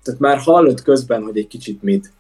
[0.04, 2.12] tehát már hallott közben, hogy egy kicsit mit.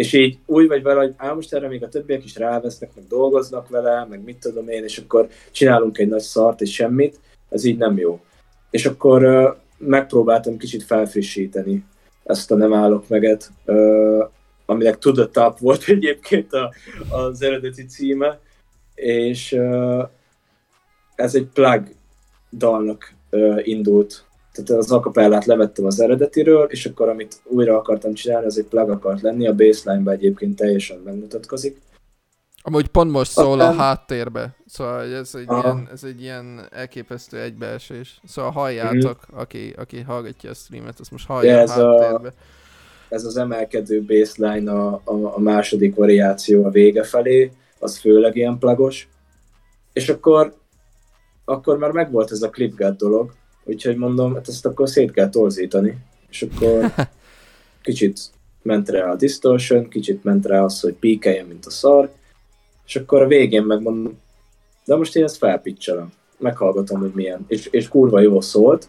[0.00, 3.06] És így úgy vagy vele, hogy á, most erre még a többiek is rávesznek, meg
[3.06, 7.64] dolgoznak vele, meg mit tudom én, és akkor csinálunk egy nagy szart és semmit, ez
[7.64, 8.20] így nem jó.
[8.70, 11.84] És akkor uh, megpróbáltam kicsit felfrissíteni
[12.24, 14.28] ezt a nem állok meget, uh,
[14.66, 16.72] aminek Top volt egyébként a,
[17.10, 18.38] az eredeti címe,
[18.94, 20.08] és uh,
[21.14, 21.82] ez egy plug
[22.52, 24.24] dalnak uh, indult.
[24.52, 28.90] Tehát az akapellát levettem az eredetiről, és akkor amit újra akartam csinálni, az egy plug
[28.90, 31.80] akart lenni, a baseline-ben egyébként teljesen megmutatkozik.
[32.62, 38.20] Amúgy pont most szól a háttérbe, szóval ez egy, ilyen, ez egy ilyen elképesztő egybeesés.
[38.24, 39.38] Szóval halljátok, mm.
[39.38, 42.28] aki, aki hallgatja a streamet, azt most hallja ja, ez a háttérbe.
[42.28, 42.32] A,
[43.08, 48.58] ez az emelkedő baseline a, a, a második variáció a vége felé, az főleg ilyen
[48.58, 49.08] plagos.
[49.92, 50.54] És akkor,
[51.44, 53.32] akkor már megvolt ez a clipgat dolog,
[53.70, 55.96] úgyhogy mondom, hát ezt akkor szét kell torzítani.
[56.30, 56.92] És akkor
[57.82, 58.20] kicsit
[58.62, 62.10] ment rá a distortion, kicsit ment rá az, hogy píkeljen, mint a szar,
[62.86, 64.18] és akkor a végén megmondom,
[64.84, 68.88] de most én ezt felpicselem, meghallgatom, hogy milyen, és, és kurva jó szólt,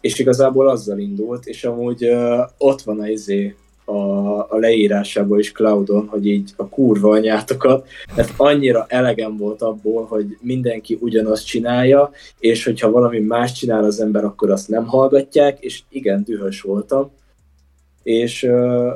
[0.00, 3.56] és igazából azzal indult, és amúgy uh, ott van a izé,
[3.88, 10.04] a, a leírásából is Cloudon, hogy így a kurva anyátokat, mert annyira elegem volt abból,
[10.04, 15.60] hogy mindenki ugyanazt csinálja, és hogyha valami más csinál az ember, akkor azt nem hallgatják,
[15.60, 17.10] és igen, dühös voltam.
[18.02, 18.92] És uh,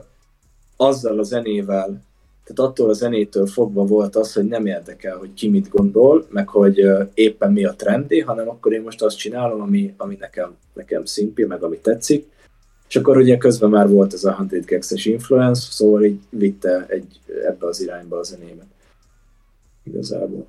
[0.77, 2.09] azzal a zenével
[2.55, 6.49] tehát attól a zenétől fogva volt az, hogy nem érdekel, hogy ki mit gondol, meg
[6.49, 11.05] hogy éppen mi a trendi, hanem akkor én most azt csinálom, ami, ami nekem, nekem
[11.05, 12.27] szimpi, meg ami tetszik.
[12.91, 17.21] És akkor ugye közben már volt ez a 100 Gags-es influence, szóval így vitte egy,
[17.47, 18.67] ebbe az irányba a zenébe.
[19.83, 20.47] Igazából.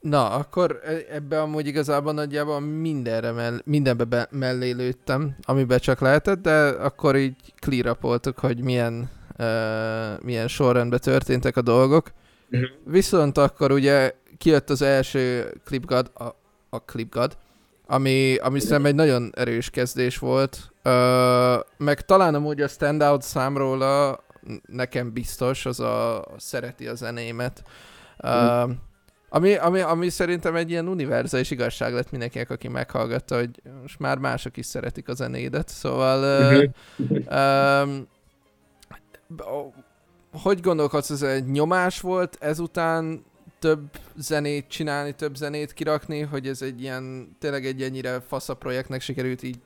[0.00, 6.00] Na, akkor e, ebbe amúgy igazából nagyjából mindenre mell- mindenbe be- mellé lőttem, amiben csak
[6.00, 7.98] lehetett, de akkor így clear
[8.36, 12.12] hogy milyen, uh, milyen sorrendben történtek a dolgok.
[12.50, 12.68] Uh-huh.
[12.84, 16.24] Viszont akkor ugye kijött az első Clipgad, a,
[16.70, 17.36] a Clipgad,
[17.92, 23.82] ami, ami szerintem egy nagyon erős kezdés volt, uh, meg talán amúgy a standout számról
[23.82, 24.24] a,
[24.66, 27.62] nekem biztos, az a, a szereti a zenémet.
[28.18, 28.70] Uh, uh-huh
[29.34, 34.18] ami, ami, ami szerintem egy ilyen univerzális igazság lett mindenkinek, aki meghallgatta, hogy most már
[34.18, 37.18] mások is szeretik a zenédet, szóval uh,
[37.86, 38.08] um,
[40.42, 43.24] hogy gondolkodsz, ez egy nyomás volt ezután
[43.62, 43.80] több
[44.16, 49.42] zenét csinálni, több zenét kirakni, hogy ez egy ilyen, tényleg egy ennyire fasza projektnek sikerült
[49.42, 49.56] így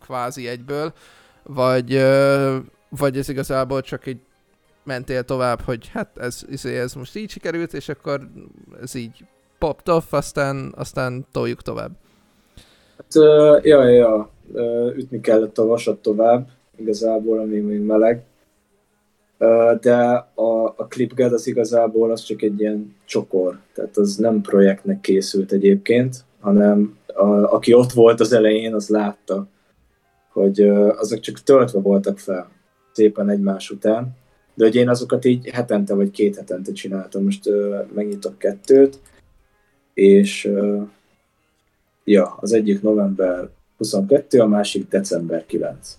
[0.00, 0.92] kvázi egyből,
[1.42, 2.02] vagy,
[2.88, 4.18] vagy ez igazából csak egy
[4.82, 8.28] mentél tovább, hogy hát ez, ez, ez most így sikerült, és akkor
[8.82, 9.24] ez így
[9.58, 11.90] popped off, aztán, aztán toljuk tovább.
[12.96, 13.14] Hát,
[13.64, 18.22] ja, ja, uh, ütni kellett a vasat tovább, igazából, ami még meleg.
[19.80, 19.96] De
[20.34, 25.52] a, a ClipGad az igazából az csak egy ilyen csokor, tehát az nem projektnek készült
[25.52, 29.46] egyébként, hanem a, aki ott volt az elején, az látta,
[30.32, 30.60] hogy
[30.96, 32.50] azok csak töltve voltak fel
[32.92, 34.16] szépen egymás után,
[34.54, 37.24] de hogy én azokat így hetente vagy két hetente csináltam.
[37.24, 37.50] Most
[37.94, 38.98] megnyitok kettőt,
[39.94, 40.50] és
[42.04, 45.98] ja, az egyik november 22, a másik december 9.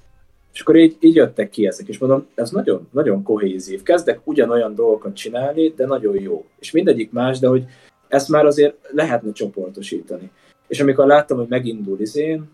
[0.56, 3.84] És akkor így, így jöttek ki ezek, és mondom, ez nagyon, nagyon kohézív.
[3.84, 6.46] Kezdek ugyanolyan dolgokat csinálni, de nagyon jó.
[6.60, 7.66] És mindegyik más, de hogy
[8.08, 10.32] ezt már azért lehetne csoportosítani.
[10.68, 12.50] És amikor láttam, hogy megindul izén,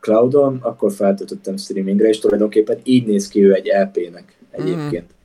[0.00, 5.04] Cloudon, akkor feltöltöttem streamingre, és tulajdonképpen így néz ki ő egy LP-nek egyébként.
[5.04, 5.16] Mm.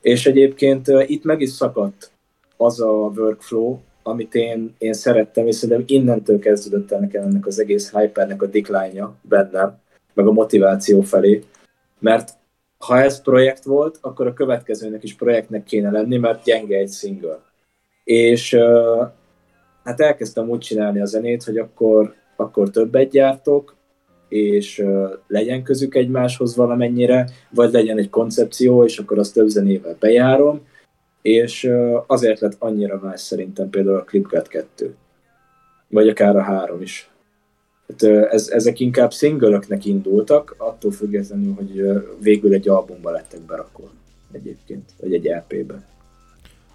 [0.00, 2.10] És egyébként itt meg is szakadt
[2.56, 7.58] az a workflow, amit én, én szerettem, és szerintem innentől kezdődött el nekem ennek az
[7.58, 9.84] egész hypernek a decline bennem,
[10.16, 11.42] meg a motiváció felé,
[11.98, 12.30] mert
[12.78, 17.40] ha ez projekt volt, akkor a következőnek is projektnek kéne lenni, mert gyenge egy single.
[18.04, 18.54] És
[19.84, 23.76] hát elkezdtem úgy csinálni a zenét, hogy akkor, akkor többet gyártok,
[24.28, 24.84] és
[25.26, 30.66] legyen közük egymáshoz valamennyire, vagy legyen egy koncepció, és akkor azt több zenével bejárom,
[31.22, 31.70] és
[32.06, 34.94] azért lett annyira más szerintem például a Clipcat 2,
[35.88, 37.10] vagy akár a 3 is.
[37.88, 41.82] Hát, ez, ezek inkább szingölöknek indultak, attól függetlenül, hogy
[42.20, 43.90] végül egy albumba lettek berakva
[44.32, 45.82] egyébként, vagy egy LP-be.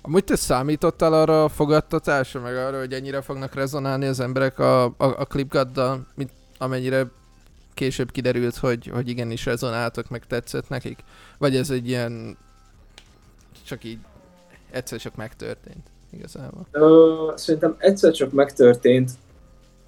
[0.01, 4.83] Amúgy te számítottál arra a fogadtatásra, meg arra, hogy ennyire fognak rezonálni az emberek a,
[4.83, 7.07] a, a klipgaddal, mint amennyire
[7.73, 10.99] később kiderült, hogy, hogy igenis rezonáltak, meg tetszett nekik?
[11.37, 12.37] Vagy ez egy ilyen
[13.65, 13.97] csak így
[14.71, 16.67] egyszer csak megtörtént igazából?
[16.71, 19.11] Ö, szerintem egyszer csak megtörtént,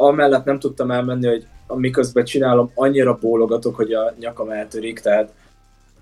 [0.04, 5.34] amellett nem tudtam elmenni, hogy miközben csinálom, annyira bólogatok, hogy a nyakam eltörik, tehát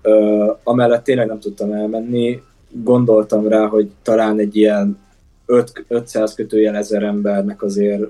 [0.02, 2.42] ö, amellett tényleg nem tudtam elmenni.
[2.70, 4.98] Gondoltam rá, hogy talán egy ilyen
[5.46, 8.02] 5, 500 kötőjel ezer embernek azért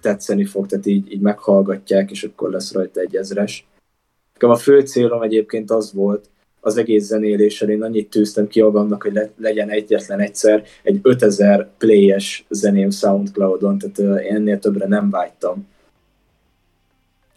[0.00, 3.66] tetszeni fog, tehát így, így meghallgatják, és akkor lesz rajta egy ezres.
[4.38, 6.28] A fő célom egyébként az volt,
[6.68, 11.68] az egész zenéléssel én annyit tűztem ki magamnak, hogy le, legyen egyetlen egyszer egy 5000
[11.78, 15.68] playes zeném Soundcloudon, tehát uh, ennél többre nem vágytam.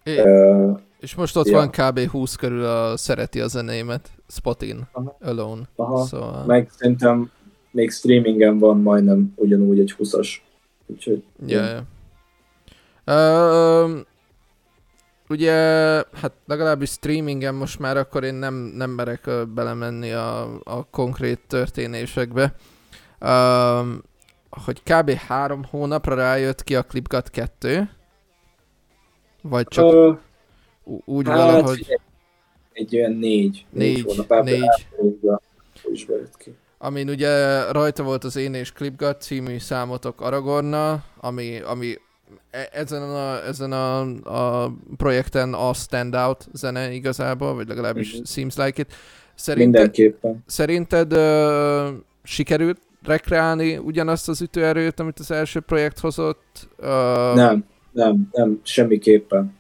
[0.03, 1.57] É, uh, és most ott ja.
[1.57, 1.99] van kb.
[1.99, 5.17] 20 körül a szereti a zenémet, Spotin, Aha.
[5.21, 5.61] Alone.
[5.75, 6.05] Aha.
[6.05, 6.45] Szóval...
[6.45, 7.31] Meg szerintem
[7.71, 10.29] még streamingen van majdnem ugyanúgy egy 20-as.
[10.85, 11.23] Úgyhogy...
[11.45, 11.83] Ja, ja.
[13.05, 13.99] Uh,
[15.31, 15.53] ugye,
[16.13, 22.53] hát legalábbis streamingen most már akkor én nem, nem merek belemenni a, a konkrét történésekbe.
[23.21, 23.87] Uh,
[24.49, 25.11] hogy kb.
[25.11, 27.89] három hónapra rájött ki a Clipgat 2,
[29.41, 30.17] vagy csak uh,
[31.05, 31.99] úgy hát, valahogy...
[32.73, 34.63] Egy, olyan négy, négy, négy, négy.
[35.91, 36.05] Is
[36.37, 36.55] ki.
[36.77, 41.97] Amin ugye rajta volt az Én és Clipgat című számotok Aragornnal, ami, ami
[42.71, 48.23] ezen a, ezen a, a projekten a standout zene igazából, vagy legalábbis mm-hmm.
[48.23, 48.93] seems like it.
[49.35, 50.43] Szerinted, Mindenképpen.
[50.45, 51.87] Szerinted uh,
[52.23, 56.67] sikerült rekreálni ugyanazt az ütőerőt, amit az első projekt hozott?
[56.79, 56.85] Uh,
[57.35, 59.53] nem, nem, nem, semmiképpen.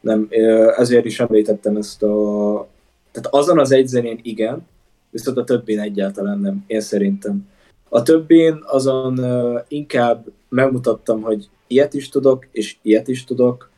[0.00, 0.28] Nem,
[0.76, 2.68] ezért is említettem ezt a...
[3.12, 4.66] Tehát azon az egy zenén igen,
[5.10, 7.48] viszont a többén egyáltalán nem, én szerintem.
[7.88, 9.20] A többén azon
[9.68, 13.70] inkább megmutattam, hogy ilyet is tudok, és ilyet is tudok,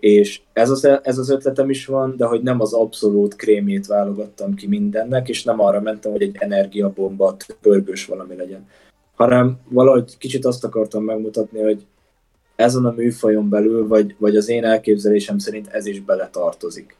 [0.00, 4.54] és ez az, ez az ötletem is van, de hogy nem az abszolút krémét válogattam
[4.54, 8.68] ki mindennek, és nem arra mentem, hogy egy energiabomba, pörgős valami legyen,
[9.14, 11.86] hanem valahogy kicsit azt akartam megmutatni, hogy
[12.56, 16.96] ezen a műfajon belül, vagy, vagy az én elképzelésem szerint ez is bele tartozik.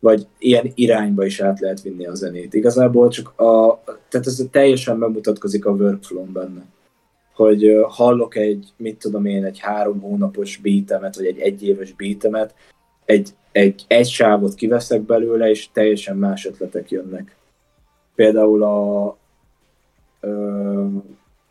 [0.00, 2.54] Vagy ilyen irányba is át lehet vinni a zenét.
[2.54, 6.64] Igazából csak a, tehát ez teljesen megmutatkozik a workflow benne
[7.38, 12.54] hogy hallok egy, mit tudom én, egy három hónapos beatemet, vagy egy egyéves beatemet,
[13.04, 17.36] egy, egy, egy sávot kiveszek belőle, és teljesen más ötletek jönnek.
[18.14, 19.06] Például a,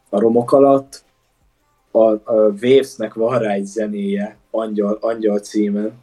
[0.10, 1.04] a romok alatt
[1.92, 5.94] a, a Waves-nek van rá egy zenéje, Angyal, Angyal címen,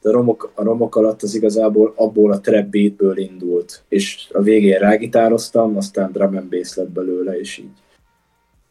[0.00, 4.40] de a romok, a romok alatt az igazából abból a trap beatből indult, és a
[4.40, 7.78] végén rágitároztam, aztán drum and bass lett belőle, és így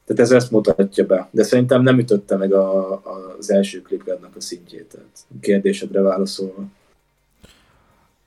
[0.10, 1.28] tehát ez ezt mutatja be.
[1.32, 4.86] De szerintem nem ütötte meg a, a, az első klipgadnak a szintjét.
[4.86, 5.08] Tehát
[5.42, 6.64] kérdésedre válaszolva.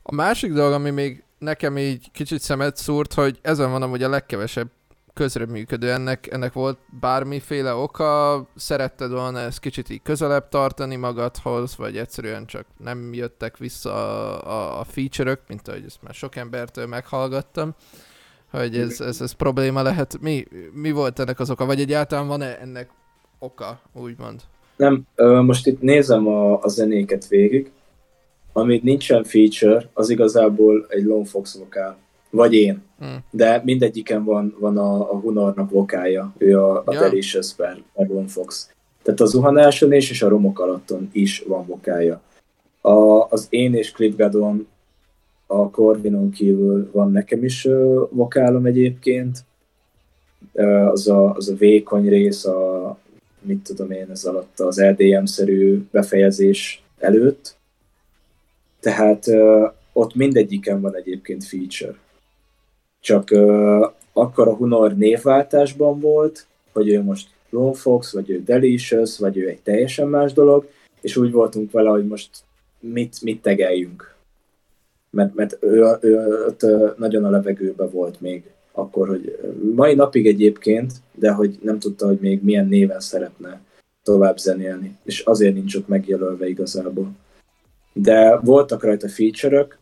[0.03, 4.09] A másik dolog, ami még nekem így kicsit szemet szúrt, hogy ezen van amúgy a
[4.09, 4.68] legkevesebb
[5.14, 5.91] közreműködő.
[5.93, 8.47] Ennek, ennek volt bármiféle oka?
[8.57, 14.47] Szeretted volna ezt kicsit így közelebb tartani magadhoz, vagy egyszerűen csak nem jöttek vissza a,
[14.47, 17.74] a, a feature-ök, mint ahogy ezt már sok embertől meghallgattam
[18.61, 20.19] hogy ez, ez, ez probléma lehet.
[20.21, 21.67] Mi, mi volt ennek az oka?
[21.67, 22.91] Vagy egyáltalán van-e ennek
[23.39, 24.41] oka, úgymond?
[24.77, 25.07] Nem,
[25.45, 27.71] most itt nézem a, a zenéket végig.
[28.53, 31.97] Amit nincsen feature, az igazából egy Lone Fox vokál.
[32.31, 32.83] Vagy én.
[32.99, 33.19] Hmm.
[33.31, 36.33] De mindegyiken van, van a, a Hunornak vokálja.
[36.39, 37.01] Ő a, a ja.
[37.01, 38.71] Delicious per, per Lone Fox.
[39.03, 42.21] Tehát a zuhanáson is, és a romok alatton is van vokálja.
[42.81, 44.67] A, az én és Clipgadon
[45.53, 47.69] a Corvinon kívül van nekem is
[48.11, 49.45] vokálom egyébként,
[50.91, 52.99] az, a, az a vékony rész, a
[53.41, 57.57] mit tudom én, ez alatt az LDM-szerű befejezés előtt.
[58.81, 59.27] Tehát
[59.93, 61.95] ott mindegyiken van egyébként feature.
[63.01, 63.31] Csak
[64.13, 69.49] akkor a Hunor névváltásban volt, hogy ő most Lone Fox, vagy ő Delicious, vagy ő
[69.49, 70.69] egy teljesen más dolog,
[71.01, 72.31] és úgy voltunk vele, hogy most
[72.81, 74.12] mit, mit tegeljünk.
[75.13, 79.39] Mert, mert ő, ő, ő nagyon a levegőben volt még akkor, hogy
[79.75, 83.61] mai napig egyébként, de hogy nem tudta, hogy még milyen néven szeretne
[84.03, 87.11] tovább zenélni, és azért nincs ott megjelölve igazából.
[87.93, 89.79] De voltak rajta feature-ök,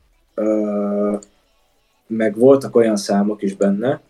[2.07, 4.01] meg voltak olyan számok is benne,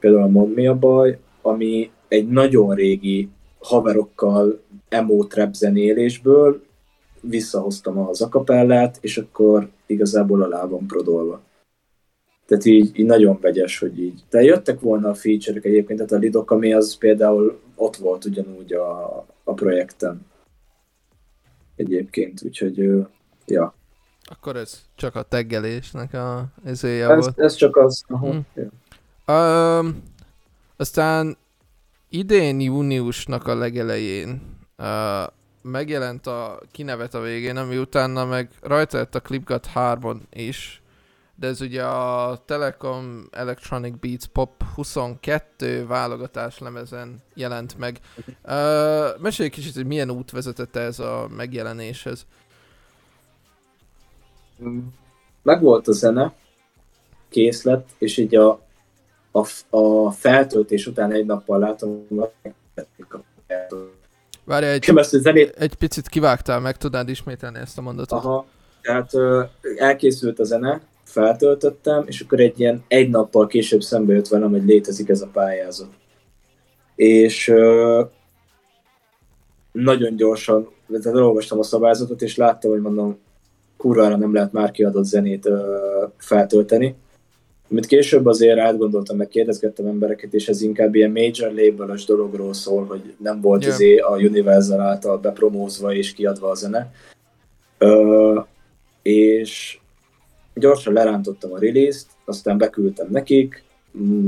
[0.00, 6.62] például a Mond Mi a baj, ami egy nagyon régi haverokkal emo trap zenélésből
[7.20, 11.42] visszahoztam az akapellát, és akkor igazából alá van prodolva.
[12.46, 14.22] Tehát így, így nagyon vegyes, hogy így.
[14.30, 18.72] De jöttek volna a feature-ek egyébként, tehát a Lidok, ami az például ott volt ugyanúgy
[18.72, 20.26] a, a projekten.
[21.76, 23.06] Egyébként, úgyhogy
[23.46, 23.74] ja.
[24.24, 27.38] Akkor ez csak a teggelésnek a ezéje ez, volt.
[27.38, 28.04] Ez csak az.
[28.08, 28.46] Aha, hmm.
[28.54, 29.78] ja.
[29.78, 30.02] um,
[30.76, 31.36] aztán
[32.08, 34.40] idén júniusnak a legelején
[34.78, 35.32] uh,
[35.62, 40.82] megjelent a kinevet a végén, ami utána meg rajta lett a Clipgut 3-on is,
[41.34, 48.00] de ez ugye a Telekom Electronic Beats Pop 22 válogatás lemezen jelent meg.
[48.44, 52.26] Uh, mesélj egy kicsit, hogy milyen út vezetett ez a megjelenéshez.
[55.42, 56.34] Megvolt a zene,
[57.28, 58.60] kész lett, és így a,
[59.30, 59.46] a,
[59.76, 62.06] a feltöltés után egy nappal látom,
[64.52, 65.54] Várj, egy, zenét...
[65.58, 68.24] egy picit kivágtál, meg tudnád ismételni ezt a mondatot?
[68.24, 68.46] Aha,
[68.82, 69.42] tehát ö,
[69.76, 74.64] elkészült a zene, feltöltöttem, és akkor egy ilyen egy nappal később szembe jött velem, hogy
[74.64, 75.88] létezik ez a pályázat.
[76.94, 78.02] És ö,
[79.72, 83.18] nagyon gyorsan, tehát elolvastam a szabályzatot, és láttam, hogy mondom,
[83.76, 85.76] kurvára nem lehet már kiadott zenét ö,
[86.16, 86.96] feltölteni.
[87.72, 92.84] Amit később azért átgondoltam, meg kérdezgettem embereket, és ez inkább ilyen major label dologról szól,
[92.84, 93.74] hogy nem volt yeah.
[93.74, 96.92] Izé a Universal által bepromózva és kiadva a zene.
[97.78, 98.40] Ö,
[99.02, 99.78] és
[100.54, 103.64] gyorsan lerántottam a release-t, aztán beküldtem nekik,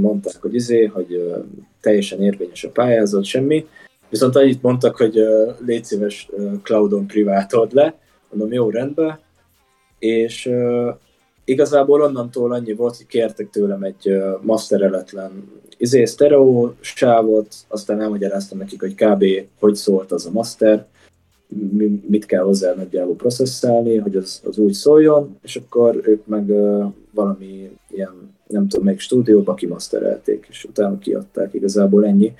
[0.00, 1.34] mondták, hogy izé, hogy
[1.80, 3.66] teljesen érvényes a pályázat, semmi.
[4.08, 5.18] Viszont annyit mondtak, hogy
[5.66, 6.28] légy szíves
[6.62, 7.98] cloudon privátod le,
[8.30, 9.18] mondom, jó, rendben,
[9.98, 10.50] és
[11.44, 18.80] igazából onnantól annyi volt, hogy kértek tőlem egy mastereletlen izé, stereo sávot, aztán elmagyaráztam nekik,
[18.80, 19.24] hogy kb.
[19.60, 20.86] hogy szólt az a master,
[22.06, 26.46] mit kell hozzá nagyjából processzálni, hogy az, az úgy szóljon, és akkor ők meg
[27.10, 32.34] valami ilyen, nem tudom, még stúdióba kimasterelték, és utána kiadták igazából ennyi.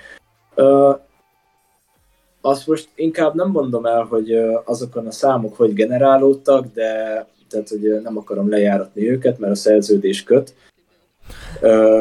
[2.40, 4.32] Azt most inkább nem mondom el, hogy
[4.64, 10.22] azokon a számok hogy generálódtak, de tehát, hogy nem akarom lejáratni őket, mert a szerződés
[10.22, 10.54] köt,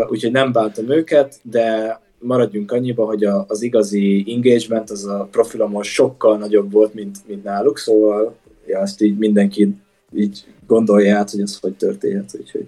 [0.10, 5.84] úgyhogy nem bántom őket, de maradjunk annyiba, hogy a, az igazi engagement az a profilomon
[5.84, 8.36] sokkal nagyobb volt, mint, mint náluk, szóval
[8.66, 9.76] ja, ezt így mindenki
[10.16, 12.68] így gondolja át, hogy ez hogy történhet, úgyhogy...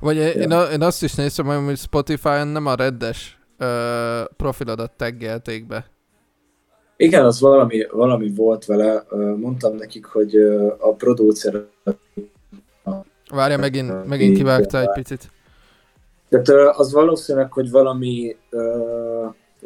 [0.00, 0.28] Vagy ja.
[0.28, 3.66] én, én, azt is néztem, hogy Spotify-on nem a reddes uh,
[4.36, 5.95] profilodat taggelték be.
[6.96, 9.06] Igen, az valami, valami volt vele.
[9.36, 10.36] Mondtam nekik, hogy
[10.78, 11.64] a producer...
[13.30, 15.30] Várja, megint, megint kivágta egy picit.
[16.28, 18.36] Tehát az valószínűleg, hogy valami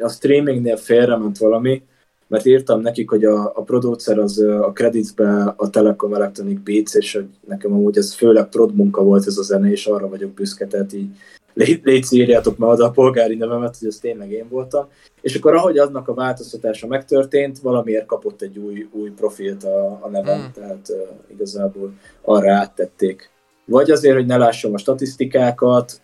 [0.00, 1.82] a streamingnél félrement valami,
[2.26, 7.14] mert írtam nekik, hogy a, a producer az a creditsbe a Telecom Electronic Beats, és
[7.14, 10.66] hogy nekem amúgy ez főleg prod munka volt ez a zene, és arra vagyok büszke,
[10.66, 11.08] tehát így
[11.54, 14.88] légy, légy írjátok már oda a polgári nevemet, hogy ez tényleg én voltam.
[15.20, 20.08] És akkor ahogy aznak a változtatása megtörtént, valamiért kapott egy új, új profilt a, a
[20.08, 20.52] nevem, mm.
[20.54, 20.96] tehát uh,
[21.26, 21.92] igazából
[22.22, 23.30] arra áttették.
[23.64, 26.00] Vagy azért, hogy ne lássam a statisztikákat,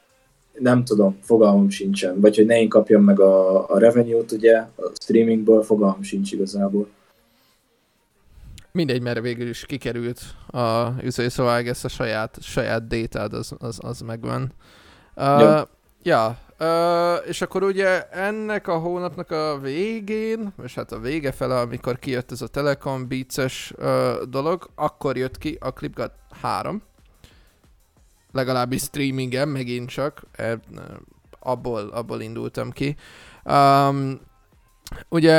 [0.58, 2.20] nem tudom, fogalmam sincsen.
[2.20, 6.88] Vagy hogy ne én kapjam meg a, a revenue-t, ugye, a streamingből, fogalmam sincs igazából.
[8.72, 13.78] Mindegy, mert végül is kikerült a üző, szóval ezt a saját, saját détád az, az,
[13.82, 14.52] az megvan.
[15.16, 15.60] Uh,
[16.02, 21.60] ja, uh, és akkor ugye ennek a hónapnak a végén, és hát a vége fele,
[21.60, 26.12] amikor kijött ez a Telekom Beats-es uh, dolog, akkor jött ki a Clipgut
[26.42, 26.82] 3,
[28.32, 30.58] legalábbis streamingen megint csak, e,
[31.40, 32.96] abból, abból indultam ki.
[33.44, 34.20] Um,
[35.08, 35.34] ugye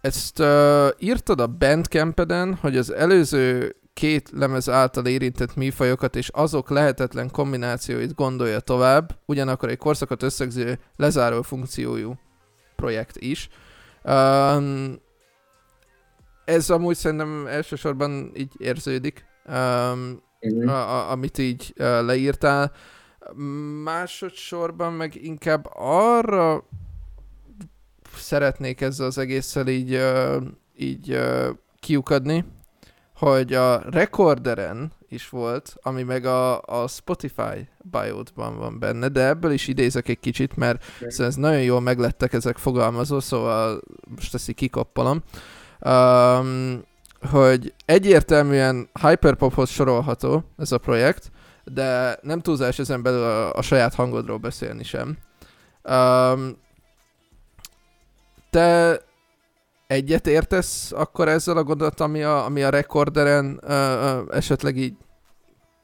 [0.00, 6.70] ezt uh, írtad a Bandcampeden, hogy az előző két lemez által érintett műfajokat és azok
[6.70, 12.18] lehetetlen kombinációit gondolja tovább, ugyanakkor egy korszakot összegző lezáró funkciójú
[12.76, 13.48] projekt is.
[14.04, 15.00] Um,
[16.44, 20.22] ez amúgy szerintem elsősorban így érződik, um,
[20.66, 22.72] a, a, amit így uh, leírtál.
[23.82, 26.68] Másodszorban meg inkább arra
[28.16, 30.42] szeretnék ezzel az egésszel így, uh,
[30.76, 31.48] így uh,
[31.80, 32.44] kiukadni,
[33.14, 39.52] hogy a Recorderen is volt, ami meg a, a Spotify biótban van benne, de ebből
[39.52, 41.26] is idézek egy kicsit, mert okay.
[41.26, 43.80] ez nagyon jól meglettek ezek fogalmazó, szóval
[44.16, 45.22] most ezt így kikoppalom.
[45.80, 46.82] Um,
[47.30, 51.30] hogy egyértelműen hyperpophoz sorolható ez a projekt,
[51.64, 55.18] de nem túlzás ezen belül a, a saját hangodról beszélni sem.
[55.82, 56.56] Um,
[58.50, 59.00] te
[59.86, 64.94] egyet értesz akkor ezzel a gondolat, ami a, ami a rekorderen uh, uh, esetleg így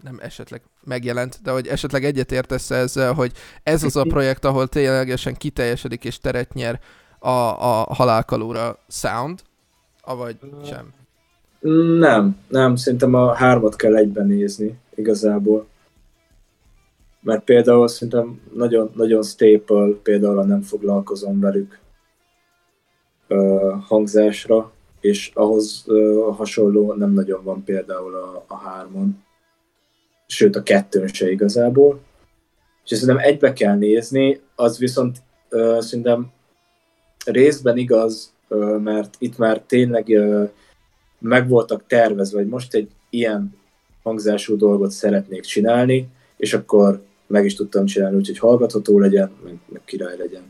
[0.02, 3.32] nem esetleg megjelent, de hogy esetleg egyet értesz ezzel, hogy
[3.62, 6.80] ez az a projekt, ahol ténylegesen kiteljesedik és teret nyer
[7.18, 9.40] a, a halálkalóra sound,
[10.00, 10.92] avagy sem?
[11.98, 15.66] Nem, nem, szerintem a hármat kell egyben nézni igazából.
[17.22, 21.79] Mert például szerintem nagyon, nagyon staple, például nem foglalkozom velük
[23.86, 25.84] hangzásra, és ahhoz
[26.36, 29.24] hasonló nem nagyon van például a, a hármon,
[30.26, 32.00] sőt a kettőn se igazából.
[32.84, 35.18] És szerintem egybe kell nézni, az viszont
[35.78, 36.32] szerintem
[37.24, 38.32] részben igaz,
[38.82, 40.18] mert itt már tényleg
[41.18, 43.54] meg voltak tervezve, hogy most egy ilyen
[44.02, 49.80] hangzású dolgot szeretnék csinálni, és akkor meg is tudtam csinálni, úgyhogy hallgatható legyen, meg, meg
[49.84, 50.42] király legyen.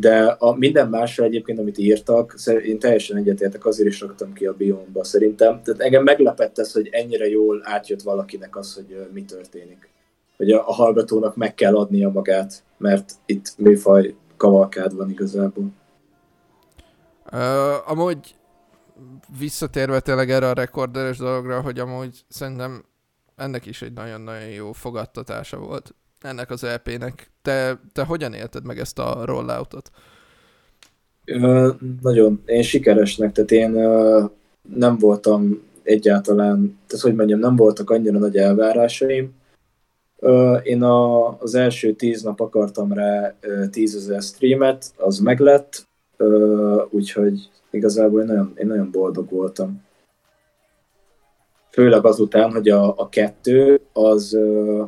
[0.00, 2.34] De a minden másra egyébként, amit írtak,
[2.64, 5.62] én teljesen egyetértek, azért is raktam ki a biomba szerintem.
[5.62, 9.88] Tehát engem meglepett ez, hogy ennyire jól átjött valakinek az, hogy mi történik.
[10.36, 15.64] Hogy a, a hallgatónak meg kell adnia magát, mert itt műfaj kavalkád van igazából.
[17.32, 18.34] Uh, amúgy
[19.38, 22.84] visszatérve tényleg erre a rekorderes dologra, hogy amúgy szerintem
[23.36, 27.30] ennek is egy nagyon-nagyon jó fogadtatása volt ennek az EP-nek.
[27.42, 29.90] Te, te hogyan élted meg ezt a rolloutot?
[31.24, 34.24] Ö, nagyon, én sikeresnek, tehát én ö,
[34.74, 39.36] nem voltam egyáltalán, tehát hogy mondjam, nem voltak annyira nagy elvárásaim.
[40.18, 43.34] Ö, én a, az első tíz nap akartam rá
[43.70, 45.86] tízezer streamet, az meglett,
[46.90, 49.82] úgyhogy igazából én nagyon, én nagyon boldog voltam.
[51.70, 54.84] Főleg azután, hogy a, a kettő az ö,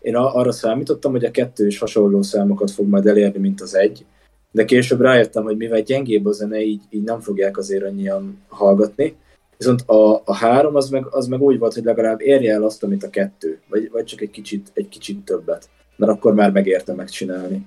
[0.00, 4.04] én arra számítottam, hogy a kettő is hasonló számokat fog majd elérni, mint az egy,
[4.50, 9.16] de később rájöttem, hogy mivel gyengébb a zene, így, így nem fogják azért annyian hallgatni.
[9.58, 12.82] Viszont a, a három az meg, az meg úgy volt, hogy legalább érje el azt,
[12.82, 16.94] amit a kettő, vagy, vagy csak egy kicsit, egy kicsit többet, mert akkor már megérte
[16.94, 17.66] megcsinálni.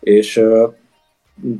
[0.00, 0.72] És uh,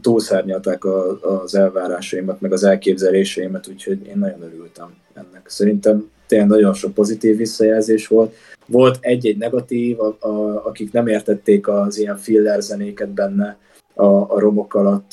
[0.00, 5.48] túlszárnyalták a, az elvárásaimat, meg az elképzeléseimet, úgyhogy én nagyon örültem ennek.
[5.48, 8.34] Szerintem tényleg nagyon sok pozitív visszajelzés volt.
[8.70, 13.58] Volt egy-egy negatív, a, a, akik nem értették az ilyen filler zenéket benne,
[13.94, 15.10] a, a romok alatt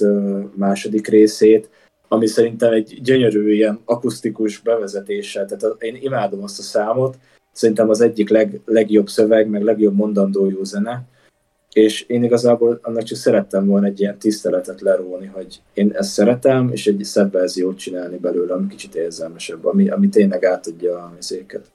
[0.56, 1.70] második részét,
[2.08, 7.18] ami szerintem egy gyönyörű ilyen akusztikus bevezetéssel, tehát én imádom azt a számot,
[7.52, 11.04] szerintem az egyik leg, legjobb szöveg, meg legjobb mondandójú zene,
[11.74, 16.70] és én igazából annak csak szerettem volna egy ilyen tiszteletet leróni, hogy én ezt szeretem,
[16.72, 21.66] és egy szebb verziót csinálni belőle, ami kicsit érzelmesebb, ami, ami tényleg átadja a műzéket,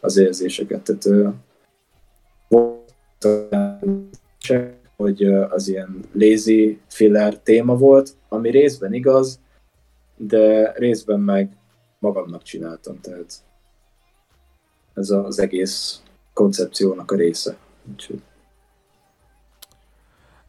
[0.00, 0.82] az érzéseket.
[0.82, 1.34] Tehát
[4.96, 9.40] hogy az ilyen lazy filler téma volt, ami részben igaz,
[10.16, 11.56] de részben meg
[11.98, 13.32] magamnak csináltam, tehát
[14.94, 17.56] ez az egész koncepciónak a része.
[17.90, 18.22] Úgyhogy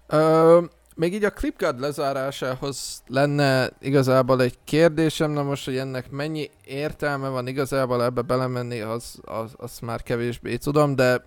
[0.08, 0.64] Ö,
[1.00, 7.28] még így a ClipGuard lezárásához lenne igazából egy kérdésem, na most, hogy ennek mennyi értelme
[7.28, 11.26] van igazából ebbe belemenni, az, az, az már kevésbé tudom, de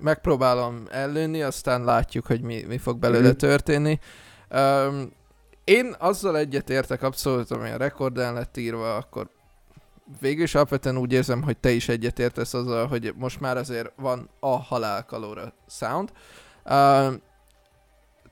[0.00, 3.36] megpróbálom ellőni, aztán látjuk, hogy mi, mi fog belőle mhm.
[3.36, 3.98] történni.
[4.50, 5.12] Um,
[5.64, 9.28] én azzal egyet értek abszolút, ami a rekordán lett írva, akkor
[10.20, 13.92] végül is alapvetően úgy érzem, hogy te is egyet értesz azzal, hogy most már azért
[13.96, 16.12] van a halálkalóra sound.
[16.64, 17.14] Uh,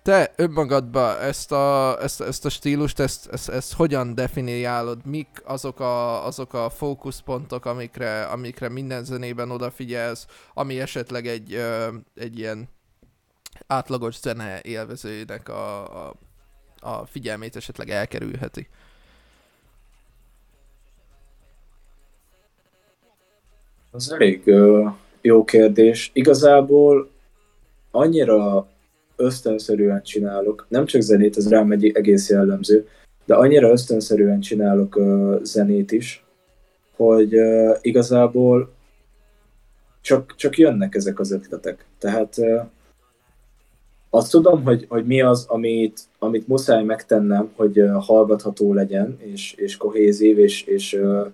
[0.09, 5.07] te önmagadba ezt a, ezt, ezt a stílust, ezt, ezt, ezt hogyan definiálod?
[5.07, 11.61] Mik azok a, azok a fókuszpontok, amikre, amikre minden zenében odafigyelsz, ami esetleg egy,
[12.15, 12.69] egy ilyen
[13.67, 16.15] átlagos zene élvezőjének a, a,
[16.81, 18.69] a figyelmét esetleg elkerülheti?
[23.91, 26.11] Az elég uh, jó kérdés.
[26.13, 27.11] Igazából
[27.91, 28.69] annyira
[29.19, 32.87] ösztönszerűen csinálok, nem csak zenét, ez rám egy egész jellemző,
[33.27, 36.25] de annyira ösztönszerűen csinálok uh, zenét is,
[36.97, 38.73] hogy uh, igazából
[40.01, 41.87] csak, csak jönnek ezek az ötletek.
[41.99, 42.61] Tehát uh,
[44.11, 49.53] azt tudom, hogy, hogy mi az, amit, amit muszáj megtennem, hogy uh, hallgatható legyen, és,
[49.53, 51.27] és kohézív, és, és uh,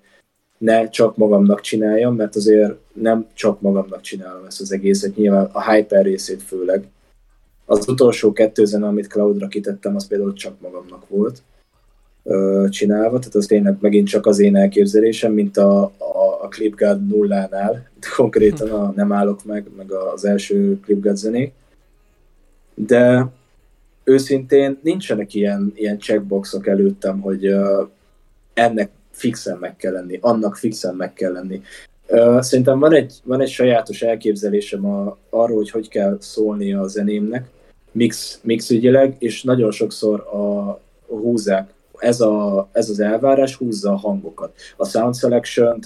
[0.59, 5.73] ne csak magamnak csináljam, mert azért nem csak magamnak csinálom ezt az egészet, nyilván a
[5.73, 6.89] hyper részét főleg.
[7.65, 11.43] Az utolsó kettő zene, amit cloudra kitettem, az például csak magamnak volt
[12.69, 17.89] csinálva, tehát az tényleg megint csak az én elképzelésem, mint a, a, a Clipguard nullánál,
[18.17, 21.53] konkrétan a Nem állok meg, meg az első Clipguard zenék.
[22.75, 23.29] De
[24.05, 27.89] őszintén nincsenek ilyen, ilyen checkboxok előttem, hogy uh,
[28.55, 31.63] ennek fixen meg kell lenni, annak fixen meg kell lenni.
[32.39, 37.49] Szerintem van egy, van egy sajátos elképzelésem a, arról, hogy hogy kell szólni a zenémnek,
[37.93, 43.97] mix, mix ügyileg, és nagyon sokszor a, húzzák, ez, a, ez az elvárás húzza a
[43.97, 44.55] hangokat.
[44.77, 45.79] A sound selection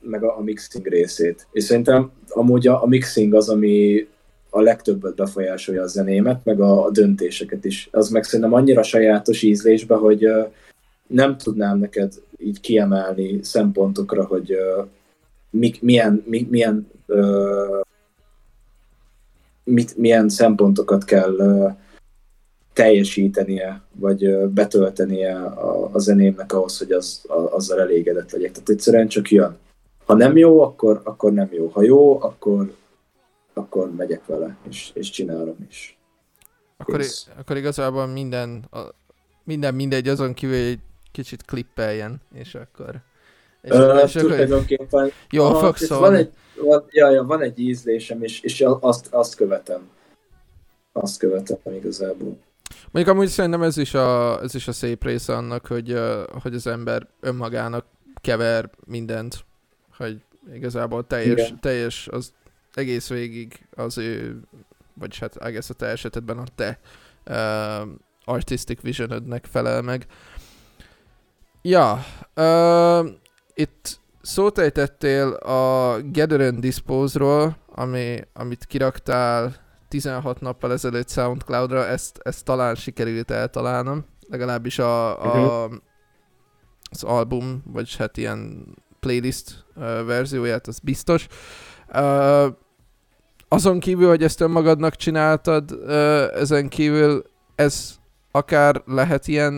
[0.00, 1.46] meg a, a mixing részét.
[1.52, 4.06] És szerintem amúgy a, a mixing az, ami
[4.50, 7.88] a legtöbbet befolyásolja a zenémet, meg a, a döntéseket is.
[7.92, 10.28] Az meg szerintem annyira sajátos ízlésbe, hogy
[11.08, 14.86] nem tudnám neked így kiemelni szempontokra, hogy uh,
[15.50, 17.80] mik, milyen, mi, milyen, uh,
[19.64, 21.72] mit, milyen szempontokat kell uh,
[22.72, 28.52] teljesítenie, vagy uh, betöltenie a, a zenémnek ahhoz, hogy az, a, azzal elégedett legyek.
[28.52, 29.56] Tehát egyszerűen csak jön.
[30.06, 31.66] Ha nem jó, akkor, akkor nem jó.
[31.66, 32.74] Ha jó, akkor,
[33.52, 35.98] akkor megyek vele, és, és csinálom is.
[36.76, 37.04] Akkor,
[37.38, 38.80] akkor igazából minden, a,
[39.44, 40.78] minden mindegy, azon kívül, hogy
[41.18, 43.00] kicsit klippeljen, és akkor...
[43.62, 45.12] És, uh, és tulajdonképpen...
[45.30, 49.34] Jó, aha, fog van egy, van, ja, ja, van egy ízlésem, és, és azt, azt
[49.34, 49.88] követem.
[50.92, 52.38] Azt követem igazából.
[52.90, 56.00] Mondjuk amúgy szerintem ez is a, ez is a szép része annak, hogy,
[56.42, 57.84] hogy az ember önmagának
[58.20, 59.44] kever mindent,
[59.96, 60.20] hogy
[60.54, 62.32] igazából teljes, teljes az
[62.74, 64.40] egész végig az ő,
[64.94, 66.78] vagyis hát egész a te esetedben a te
[67.26, 67.88] uh,
[68.24, 70.06] artistic visionodnek felel meg.
[71.68, 72.04] Ja,
[72.36, 73.08] uh,
[73.54, 79.54] itt szót ejtettél a Gather and Dispose-ról, ami, amit kiraktál
[79.88, 85.72] 16 nappal ezelőtt Soundcloud-ra, ezt, ezt talán sikerült eltalálnom, legalábbis a, a, uh-huh.
[86.90, 88.66] az album, vagy hát ilyen
[89.00, 91.26] playlist uh, verzióját, az biztos.
[91.94, 92.46] Uh,
[93.48, 97.94] azon kívül, hogy ezt önmagadnak csináltad, uh, ezen kívül ez
[98.30, 99.54] akár lehet ilyen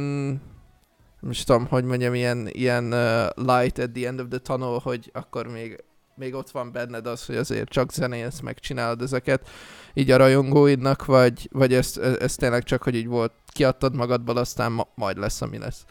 [1.20, 5.10] most tudom, hogy mondjam, ilyen, ilyen uh, light at the end of the tunnel, hogy
[5.12, 9.48] akkor még, még ott van benned az, hogy azért csak zenélsz, megcsinálod ezeket
[9.94, 14.36] így a rajongóidnak, vagy, vagy ez, ez, ez tényleg csak, hogy így volt, kiadtad magadból,
[14.36, 15.84] aztán ma, majd lesz, ami lesz?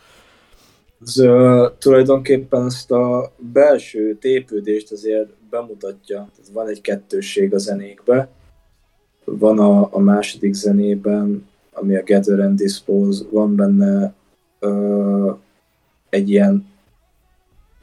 [1.05, 6.29] Ez, uh, tulajdonképpen ezt a belső tépődést azért bemutatja.
[6.53, 8.29] Van egy kettősség a zenékbe.
[9.23, 14.13] Van a, a második zenében, ami a Gather and Dispose, van benne
[14.59, 15.31] ö,
[16.09, 16.65] egy ilyen,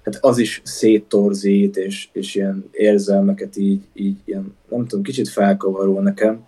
[0.02, 6.00] hát az is széttorzít, és, és ilyen érzelmeket így, így ilyen, nem tudom, kicsit felkavaró
[6.00, 6.44] nekem,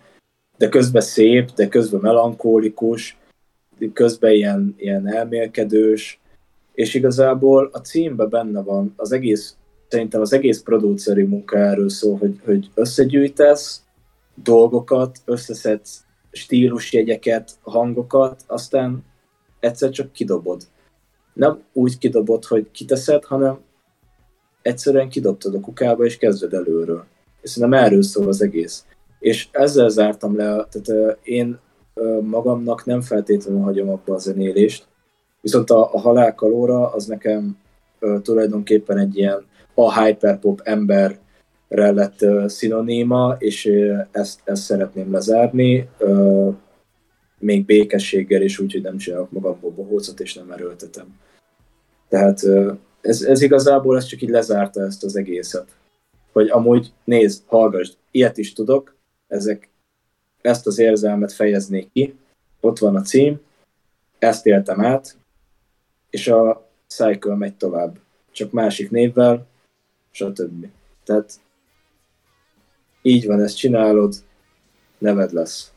[0.57, 3.17] de közben szép, de közben melankólikus,
[3.93, 6.19] közben ilyen, ilyen elmélkedős,
[6.73, 9.55] és igazából a címben benne van az egész,
[9.87, 13.83] szerintem az egész produceri munka erről szól, hogy, hogy összegyűjtesz
[14.43, 19.03] dolgokat, összeszedsz stílusjegyeket, hangokat, aztán
[19.59, 20.61] egyszer csak kidobod.
[21.33, 23.59] Nem úgy kidobod, hogy kiteszed, hanem
[24.61, 27.05] egyszerűen kidobtad a kukába, és kezded előről.
[27.41, 28.85] És szerintem erről szól az egész.
[29.19, 31.59] És ezzel zártam le, tehát én
[32.21, 34.87] magamnak nem feltétlenül hagyom abba a zenélést,
[35.41, 37.57] viszont a, a halálkalóra az nekem
[38.21, 41.19] tulajdonképpen egy ilyen a hyperpop ember
[41.67, 43.71] lett szinoníma, és
[44.11, 45.89] ezt, ezt szeretném lezárni
[47.39, 51.19] még békességgel, és úgy, hogy nem csinálok magamból bohócot, és nem erőltetem.
[52.07, 52.41] Tehát
[53.01, 55.75] ez, ez igazából ez csak így lezárta ezt az egészet.
[56.31, 58.95] Hogy amúgy, nézd, hallgass, ilyet is tudok,
[59.27, 59.69] ezek,
[60.41, 62.15] ezt az érzelmet fejeznék ki,
[62.59, 63.39] ott van a cím,
[64.19, 65.17] ezt éltem át,
[66.09, 67.99] és a cycle megy tovább.
[68.31, 69.47] Csak másik névvel,
[70.11, 70.67] stb.
[71.03, 71.39] Tehát
[73.01, 74.15] így van, ezt csinálod,
[74.97, 75.71] neved lesz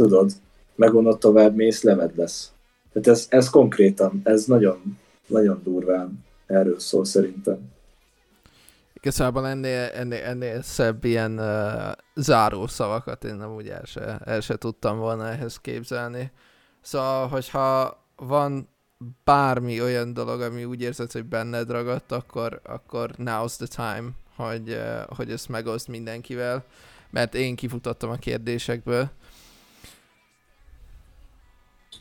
[0.00, 0.32] tudod,
[0.74, 2.52] megunod tovább mész, leved lesz.
[2.92, 7.58] Tehát ez, ez konkrétan, ez nagyon, nagyon durván erről szól szerintem.
[8.94, 14.40] Igazából ennél, ennél, ennél szebb ilyen uh, záró szavakat én nem úgy el se, el
[14.40, 16.30] se tudtam volna ehhez képzelni.
[16.80, 18.68] Szóval, hogyha van
[19.24, 24.80] bármi olyan dolog, ami úgy érzed, hogy benned ragadt, akkor, akkor now's the time, hogy,
[25.08, 26.64] hogy ezt megoszd mindenkivel,
[27.10, 29.10] mert én kifutottam a kérdésekből.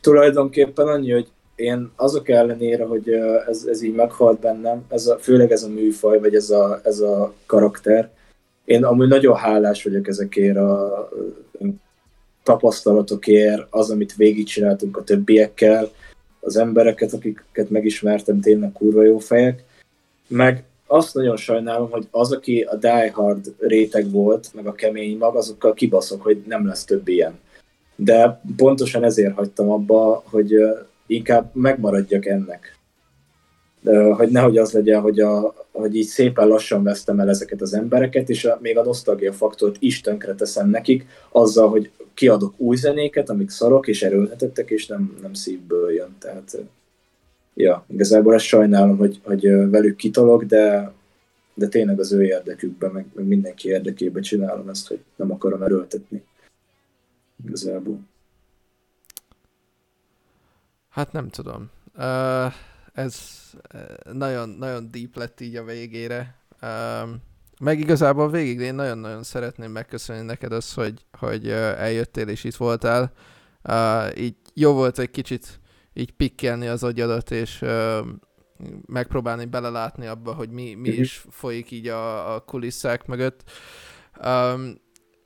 [0.02, 3.10] Tulajdonképpen annyi, hogy én azok ellenére, hogy
[3.48, 7.00] ez, ez így meghalt bennem, ez a, főleg ez a műfaj, vagy ez a, ez
[7.00, 8.10] a karakter,
[8.66, 11.10] én amúgy nagyon hálás vagyok ezekért a
[12.44, 15.90] tapasztalatokért, az, amit végigcsináltunk a többiekkel,
[16.40, 19.64] az embereket, akiket megismertem, tényleg kurva jó fejek,
[20.28, 25.18] meg azt nagyon sajnálom, hogy az, aki a Die Hard réteg volt, meg a kemény
[25.18, 27.40] mag, azokkal kibaszok, hogy nem lesz több ilyen.
[28.02, 30.54] De pontosan ezért hagytam abba, hogy
[31.08, 32.78] inkább megmaradjak ennek.
[34.16, 38.30] Hogy nehogy az legyen, hogy, a, hogy így szépen lassan vesztem el ezeket az embereket,
[38.30, 43.50] és a, még a nosztalgia faktort is tönkreteszem nekik, azzal, hogy kiadok új zenéket, amik
[43.50, 46.16] szarok és erőltetettek, és nem, nem szívből jön.
[46.20, 46.58] Tehát,
[47.54, 50.92] ja, igazából ezt sajnálom, hogy, hogy velük kitolok, de,
[51.54, 56.24] de tényleg az ő érdekükben, meg, meg mindenki érdekében csinálom ezt, hogy nem akarom erőltetni.
[57.46, 58.00] Igazából.
[60.90, 61.70] Hát nem tudom.
[61.96, 62.54] Uh,
[62.94, 63.20] ez
[64.12, 66.36] nagyon, nagyon deep lett így a végére.
[66.62, 67.22] Um,
[67.60, 73.12] meg igazából végig én nagyon-nagyon szeretném megköszönni neked azt, hogy, hogy eljöttél és itt voltál.
[73.64, 75.60] Uh, így jó volt egy kicsit
[75.94, 78.08] így pikkelni az agyadat, és uh,
[78.86, 81.02] megpróbálni belelátni abba, hogy mi, mi mhm.
[81.02, 83.44] is folyik így a, a kulisszák mögött.
[84.26, 84.76] Um,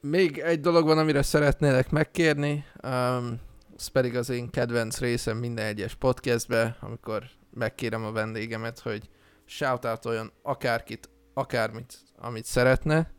[0.04, 2.66] még egy dolog van, amire szeretnélek megkérni.
[2.84, 3.40] Um,
[3.78, 7.24] ez pedig az én kedvenc részem minden egyes podcastbe, amikor
[7.54, 9.10] megkérem a vendégemet, hogy
[9.46, 13.12] shoutoutoljon akárkit, akármit, amit szeretne,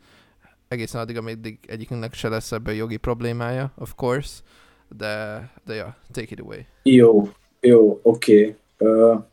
[0.69, 4.43] egészen addig, amíg egyikünknek se lesz ebből jogi problémája, of course,
[4.89, 6.61] de, de ja, take it away.
[6.83, 7.29] Jó,
[7.61, 8.57] jó, oké.
[8.79, 8.91] Okay.
[8.93, 9.25] Uh,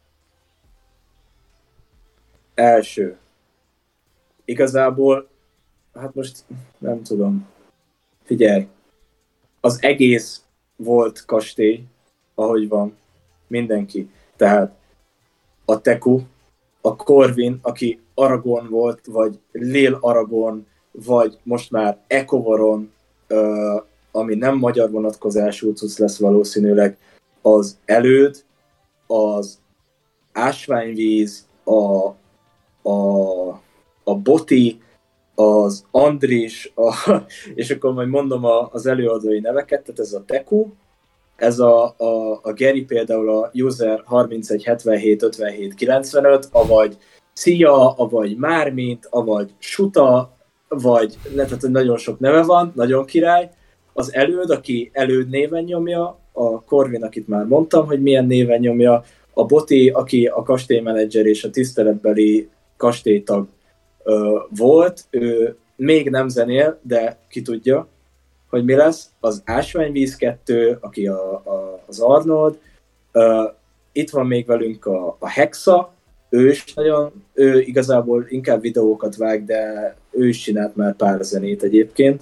[2.53, 3.17] első.
[4.45, 5.30] Igazából,
[5.93, 6.43] hát most
[6.77, 7.47] nem tudom.
[8.23, 8.67] Figyelj,
[9.61, 10.41] az egész
[10.75, 11.83] volt kastély,
[12.35, 12.97] ahogy van,
[13.47, 14.09] mindenki.
[14.35, 14.75] Tehát
[15.65, 16.21] a Teku,
[16.81, 22.91] a Corvin, aki Aragon volt, vagy Lil Aragon, vagy most már Ekovaron,
[24.11, 26.97] ami nem magyar vonatkozású cucc lesz valószínűleg,
[27.41, 28.43] az előd,
[29.07, 29.59] az
[30.31, 32.07] ásványvíz, a,
[32.89, 33.49] a,
[34.03, 34.81] a boti,
[35.41, 36.95] az Andris, a,
[37.61, 40.67] és akkor majd mondom a, az előadói neveket, tehát ez a Teku,
[41.35, 46.97] ez a, a, a Geri például a user 31775795, avagy
[47.33, 50.31] Szia, avagy Mármint, avagy Suta,
[50.67, 53.49] vagy tehát nagyon sok neve van, nagyon király.
[53.93, 59.03] Az előd, aki előd néven nyomja, a Corvin, akit már mondtam, hogy milyen néven nyomja,
[59.33, 63.47] a Boti, aki a kastélymenedzser és a tiszteletbeli kastélytag
[64.49, 67.87] volt, ő még nem zenél, de ki tudja,
[68.49, 69.09] hogy mi lesz.
[69.19, 72.59] Az Ásványvíz 2, aki a, a, az Arnold,
[73.91, 75.93] itt van még velünk a, a Hexa,
[76.29, 81.63] ő is nagyon, ő igazából inkább videókat vág, de ő is csinált már pár zenét
[81.63, 82.21] egyébként.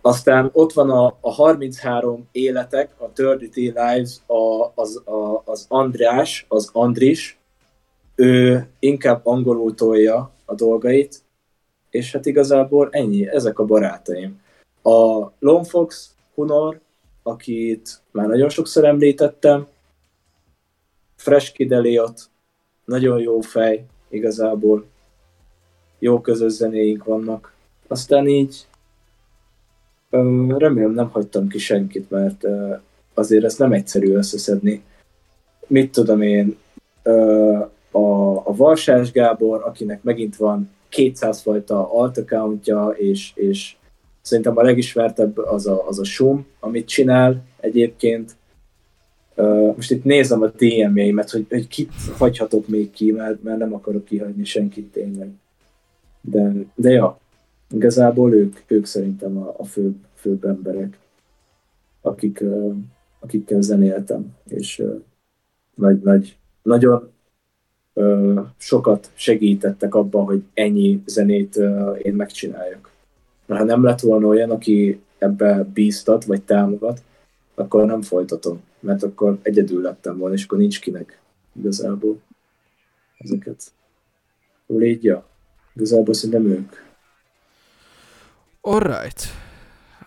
[0.00, 6.46] Aztán ott van a, a 33 életek, a 33 Lives, a, az, a, az András,
[6.48, 7.38] az Andris,
[8.14, 11.22] ő inkább angolul tolja a dolgait,
[11.90, 14.40] és hát igazából ennyi, ezek a barátaim.
[14.82, 16.80] A Lomfox Hunor,
[17.22, 19.66] akit már nagyon sokszor említettem,
[21.16, 21.74] Fresh Kid
[22.84, 24.86] nagyon jó fej, igazából.
[25.98, 27.52] Jó közös zenéink vannak.
[27.86, 28.66] Aztán így
[30.56, 32.44] remélem nem hagytam ki senkit, mert
[33.14, 34.82] azért ezt nem egyszerű összeszedni.
[35.66, 36.58] Mit tudom én,
[37.98, 43.76] a, a Varsás Gábor, akinek megint van 200 fajta alt accountja, és, és
[44.20, 48.36] szerintem a legismertebb az a, az a Sum, amit csinál egyébként.
[49.74, 54.04] Most itt nézem a DM-jeimet, hogy, hogy kit hagyhatok még ki, mert, mert nem akarok
[54.04, 55.30] kihagyni senkit tényleg.
[56.20, 57.18] De, de ja,
[57.70, 60.98] igazából ők, ők szerintem a, a főbb, főbb emberek,
[62.00, 62.44] akik,
[63.20, 65.00] akikkel zenéltem, és uh,
[65.74, 67.10] nagy, nagy, nagyon
[68.56, 71.56] sokat segítettek abban, hogy ennyi zenét
[72.02, 72.90] én megcsináljak.
[73.46, 77.02] Mert ha nem lett volna olyan, aki ebbe bíztat, vagy támogat,
[77.54, 81.20] akkor nem folytatom, mert akkor egyedül lettem volna, és akkor nincs kinek
[81.52, 82.20] igazából
[83.18, 83.62] ezeket.
[84.66, 85.26] Légy, ja.
[85.74, 86.72] Igazából szerintem ők.
[88.60, 89.22] Alright.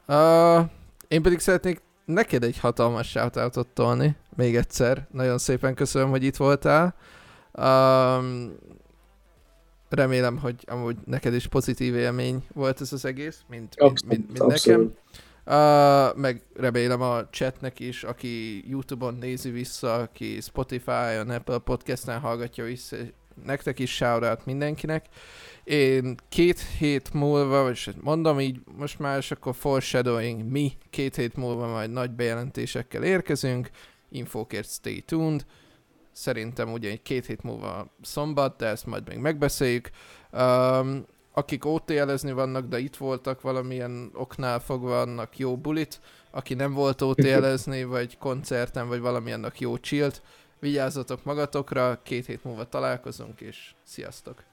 [0.08, 0.70] Uh,
[1.08, 5.08] én pedig szeretnék neked egy hatalmas shoutoutot tolni, még egyszer.
[5.12, 6.96] Nagyon szépen köszönöm, hogy itt voltál.
[7.54, 8.56] Um,
[9.89, 14.45] remélem, hogy amúgy neked is pozitív élmény volt ez az egész, mint, abszolút, mint, mint
[14.47, 14.93] nekem.
[15.45, 22.64] Uh, meg remélem a chatnek is, aki Youtube-on nézi vissza, aki Spotify-on, Apple Podcast-en hallgatja
[22.64, 22.95] vissza,
[23.45, 25.06] nektek is shoutout mindenkinek.
[25.64, 31.36] Én két hét múlva, vagy mondom így most már, és akkor foreshadowing, mi két hét
[31.36, 33.70] múlva majd nagy bejelentésekkel érkezünk,
[34.10, 35.45] infókért stay tuned.
[36.12, 39.89] Szerintem ugye egy két hét múlva szombat, de ezt majd még megbeszéljük.
[40.32, 46.01] Um, akik OTL-ezni vannak, de itt voltak valamilyen oknál fogva, annak jó bulit.
[46.32, 50.22] Aki nem volt OTL-ezni, vagy koncerten, vagy valamilyennek jó chillt,
[50.59, 54.51] vigyázzatok magatokra, két hét múlva találkozunk, és sziasztok!